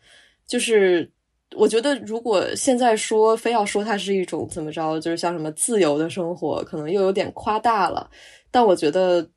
[0.47, 1.11] 就是
[1.55, 8.09] 我觉得如果现在说非要说它是一种怎么着，就是像什么自由的生活，可能又有点夸大了。
[8.49, 9.29] 但我觉得。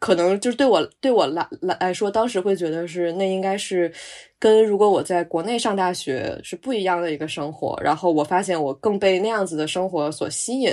[0.00, 3.92] 可能就是对我对我来来来说，当时会觉得是那应该是
[4.38, 7.76] 跟如果我在国内上大学是不一样的一个生活。
[7.82, 10.72] 然后我发现我更被那样子的生活所吸引，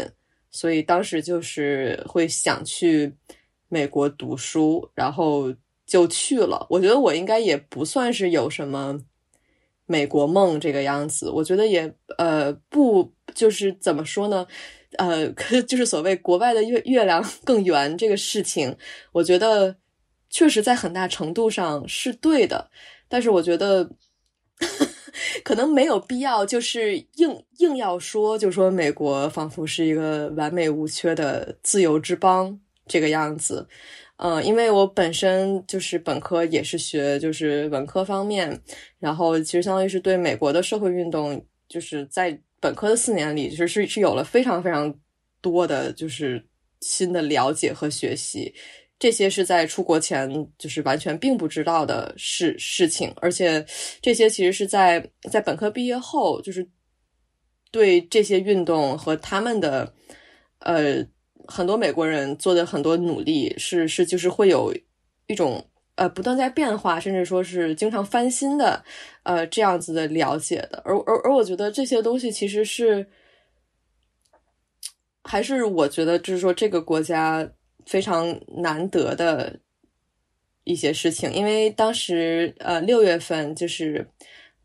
[0.52, 3.12] 所以当时就是会想去
[3.68, 5.52] 美国读书，然后
[5.88, 6.68] 就去了。
[6.70, 9.00] 我觉得我应该也不算是有什么
[9.88, 11.32] 美国梦这个样子。
[11.32, 14.46] 我觉得也呃不就是怎么说呢？
[14.98, 18.76] 呃，可 就是所谓国外的月月亮 更圆这个事情，
[19.12, 19.76] 我觉得
[20.30, 22.70] 确实在很大程度上是对的，
[23.08, 23.90] 但是我觉得
[25.44, 33.68] 可能没有必要，就是硬硬要说，就说美国仿佛是一个完美无缺的自由之邦这个样子。
[34.18, 38.62] 嗯，因为我本身就是本科也是学就是文科方面，
[39.00, 42.40] 然后其实相当于是对美国的社会运动就是在。
[42.66, 44.92] 本科的四年里，其实是是有了非常非常
[45.40, 46.44] 多的就是
[46.82, 48.52] 新的了解和学习，
[48.98, 50.28] 这些是在出国前
[50.58, 53.64] 就是完全并不知道的事事情，而且
[54.02, 56.68] 这些其实是在在本科毕业后，就是
[57.70, 59.94] 对这些运动和他们的
[60.60, 61.06] 呃
[61.48, 64.74] 很多美国人做的很多努力是是就是会有
[65.28, 65.64] 一种
[65.96, 68.84] 呃不断在变化，甚至说是经常翻新的
[69.24, 73.06] 呃这样子的了解的，而而而我觉得这些东西其实是
[75.24, 77.50] 还是我觉得就是说这个国家。
[77.88, 79.60] 非常难得的
[80.64, 84.10] 一些事情，因为当时呃六月份就是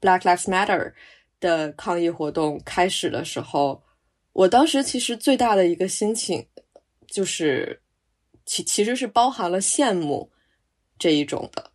[0.00, 0.94] Black Lives Matter
[1.38, 3.82] 的抗议活动开始的时候，
[4.32, 6.46] 我当时其实最大的一个心情
[7.08, 7.82] 就是
[8.46, 10.32] 其其实是包含了羡慕
[11.00, 11.70] 这一种的，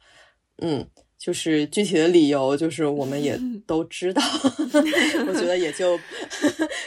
[0.62, 0.88] 嗯，
[1.18, 3.38] 就是具体的理由就是我们也
[3.68, 4.22] 都知道，
[5.28, 6.00] 我觉得也就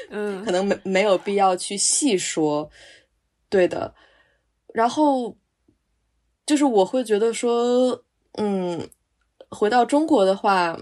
[0.09, 0.43] 嗯。
[0.47, 2.71] 可能没没有必要去细说，
[3.51, 3.95] 对的。
[4.73, 5.37] 然后，
[6.47, 8.05] 就是我会觉得说，
[8.39, 8.89] 嗯，
[9.51, 10.79] 回到中国的话，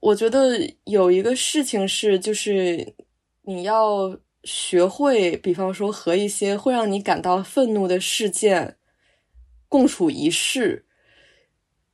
[0.00, 2.94] 我觉得有一个事情是，就是
[3.42, 8.78] 你要学会，比方说和一些会让你感到愤怒的事件
[9.70, 10.84] 共处一室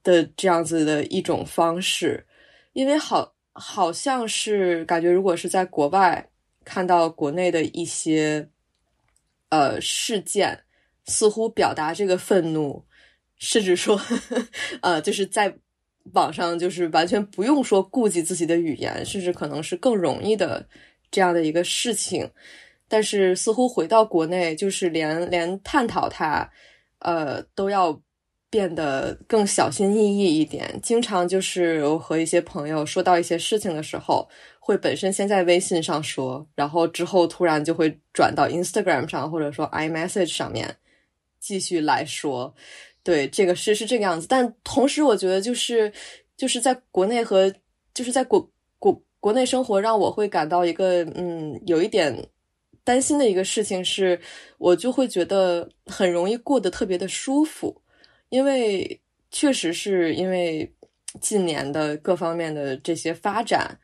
[0.02, 2.26] 的这样子的一种方式，
[2.72, 6.28] 因为好好像是感觉，如果是在国外
[6.64, 8.48] 看到国内的一些
[9.50, 10.64] 呃事件。
[11.08, 12.84] 似乎表达这个愤怒，
[13.36, 13.96] 甚至说，
[14.82, 15.56] 呃，就是在
[16.14, 20.68] 网上，就是完全不用说顾及自己的语言，甚至可能是更容易的
[21.08, 22.28] 这样的一个事情。
[22.88, 26.50] 但是，似乎回到国内，就是连连探讨它，
[27.06, 27.98] 呃，都要
[28.50, 30.78] 变得更小心翼翼一点。
[30.82, 34.28] 经常就是我和一些朋友说到一些事情的时候，
[34.58, 40.76] 会本身先在微信上说，然后之后突然就会转到 Instagram 上，或者说 iMessage 上面。
[41.38, 42.52] 继续来说，
[43.04, 45.92] 对这个是是这个样子，但同时我觉得就是
[46.36, 47.54] 就是在国内和
[47.94, 48.50] 就是在国
[48.80, 52.12] 国国内生活，让我会感到一个嗯有一点
[52.86, 54.18] 担心的一个事情是，
[54.58, 57.82] 我就会觉得很容易过得特别的舒服，
[58.28, 59.00] 因为
[59.32, 60.72] 确实是因为
[61.20, 63.78] 近年的各方面的这些发展，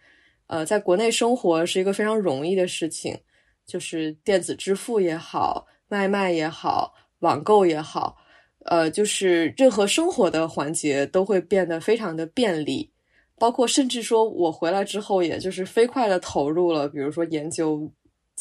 [0.47, 3.19] 呃，在国内生活是一个非常容易的事情，
[3.67, 6.95] 就是电子支付也好，外卖也好。
[7.23, 8.17] 网购也好，
[8.65, 12.91] 呃，就是任何生活的环节都会变得非常的便利，
[13.39, 17.89] 包括甚至说我回来之后，也就是飞快的投入了，比如说研究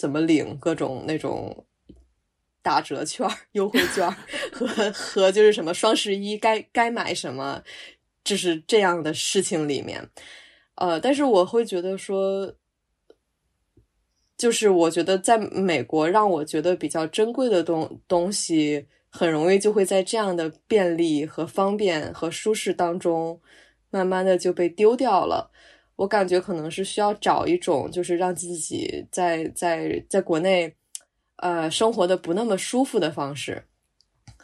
[0.01, 1.67] 怎么领各种那种
[2.63, 4.11] 打折券、 优惠券
[4.51, 7.61] 和和就是什么双十一该该买什么，
[8.23, 10.09] 就是这样的事情里面，
[10.73, 12.55] 呃，但是我会觉得说，
[14.35, 23.39] 就是我觉得在美国让我觉得比较珍贵的东东西，很容易就会在这样的便利和方便和舒适当中，
[23.91, 25.51] 慢慢的就被丢掉了。
[26.01, 30.75] 我感觉可能是需要找一种，就是让自己在在在国内，
[31.35, 33.63] 呃，生活的不那么舒服的方式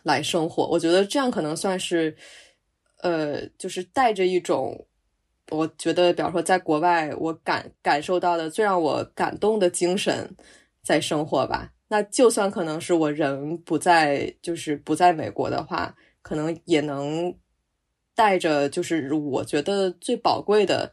[0.04, 0.68] 来生活。
[0.68, 2.16] 我觉得这样可能算是，
[3.02, 4.86] 呃，就是带着一种。
[5.50, 10.30] 我觉得，比方说，在国外，我感感受到的最让我感动的精神，
[10.84, 11.74] 在生活吧。
[11.88, 17.34] 那就算可能是我人不在，就是不在美国的话，可能也能
[18.14, 20.92] 带着，就是我觉得最宝贵的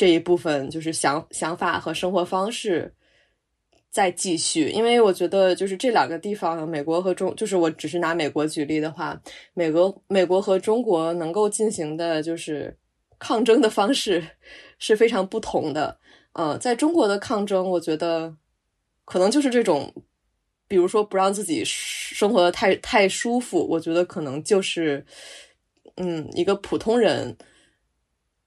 [0.00, 2.94] 这一部分，就是想想法和生活方式
[3.90, 4.70] 再继续。
[4.70, 9.20] 因为我觉得，就是这两个地方，美国和中，就是我只是拿美国举例的话，
[9.52, 12.74] 美国美国和中国能够进行的，就是。
[13.22, 14.24] 抗争的方式
[14.78, 16.00] 是非常不同的，
[16.32, 18.34] 呃，在中国的抗争，我觉得
[19.04, 19.92] 可能就是这种，
[20.66, 25.04] 比如说不让自己生活的太太舒服，我觉得可能就是，
[25.96, 27.36] 嗯，一个普通人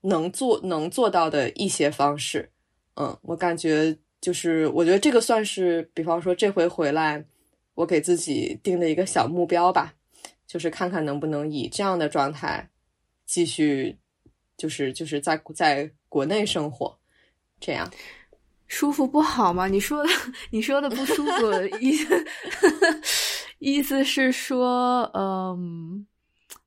[0.03, 2.49] 能做能做到的一些方式，
[2.95, 7.25] 嗯，我感觉就是，我觉得这个算是，比方说这回回来，
[7.73, 9.93] 我给自己定的一个小目标吧，
[10.47, 12.69] 就是看看能不能以这样的状态
[13.25, 13.97] 继续。
[14.55, 16.95] 就是就是在在国内生活，
[17.59, 17.91] 这样
[18.67, 19.67] 舒服不好吗？
[19.67, 20.09] 你说的
[20.51, 21.51] 你说的不舒服，
[21.81, 22.25] 意思
[23.57, 26.05] 意思是说，嗯，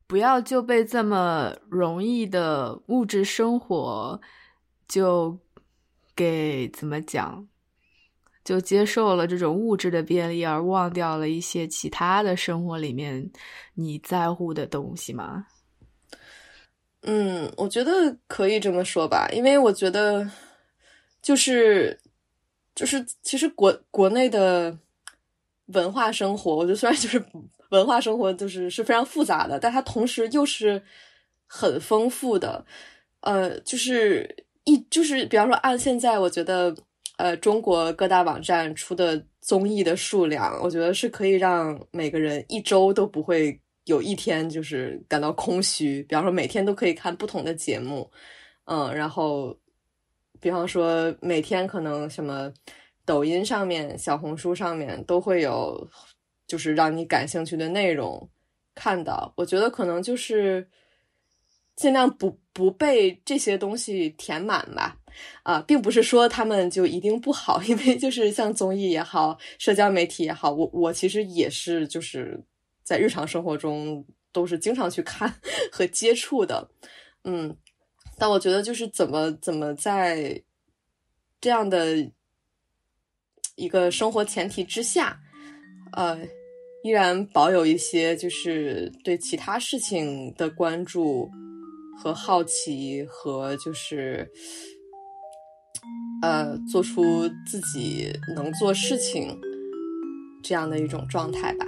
[0.07, 4.20] 不要就被这么容易的物质生活
[4.87, 5.37] 就
[6.15, 7.47] 给怎么讲，
[8.45, 13.31] 就接受了这种物质的便利，而忘掉了一些其他的生活里面
[13.74, 15.47] 你在乎的东西吗？
[17.03, 20.28] 嗯，我觉得可以这么说吧，因为我觉得，
[21.23, 22.01] 就是
[22.74, 24.77] 就是，其实国国内的
[25.66, 27.24] 文化生活，我觉得虽然就是
[27.70, 30.82] 文化生活就是是非常复杂的，但它同时又是
[31.47, 32.64] 很丰富的。
[33.20, 36.74] 呃，就是一就是比方说按现在我觉得，
[37.16, 46.02] 呃，中国各大网站出的综艺的数量，我觉得是可以让每个人一周都不会有一天就是感到空虚。
[46.05, 48.09] 比方说每天都可以看不同的节目，
[48.66, 49.56] 嗯，然后
[50.40, 52.52] 比方说每天可能什么
[53.05, 55.88] 抖音上面、小红书上面都会有。
[56.47, 58.28] 就是让你感兴趣的内容
[58.74, 60.68] 看到，我觉得可能就是
[61.74, 64.98] 尽量不不被这些东西填满吧。
[65.44, 72.39] 啊，并不是说他们就一定不好， 因为就是像综艺也好，社交媒体也好，我我其实也是就是
[72.82, 75.40] 在日常生活中都是经常去看
[75.73, 76.68] 和接触的。
[77.24, 77.56] 嗯，
[78.18, 80.43] 但我觉得就是怎么怎么在
[81.40, 82.12] 这样的
[83.55, 85.23] 一个生活前提之下。
[85.93, 86.19] 呃，
[86.83, 91.31] 依然保有一些就是对其他事情的关注
[91.97, 94.29] 和好奇，和就是
[96.23, 99.39] 呃，做出自己能做事情
[100.43, 101.67] 这样的一种状态吧。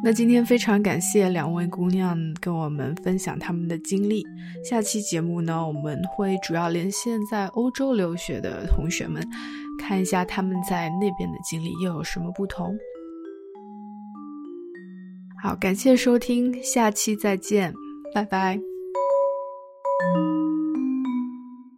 [0.00, 4.24] 那今天非常感谢两位姑娘跟我们分享他们的经历。
[4.64, 9.20] 下期节目呢，我们会主要连线在欧洲留学的同学们，
[9.78, 12.76] 看一下他们在那边的经历又有什么不同。
[15.42, 17.72] 好，感谢收听，下期再见，
[18.12, 18.60] 拜拜。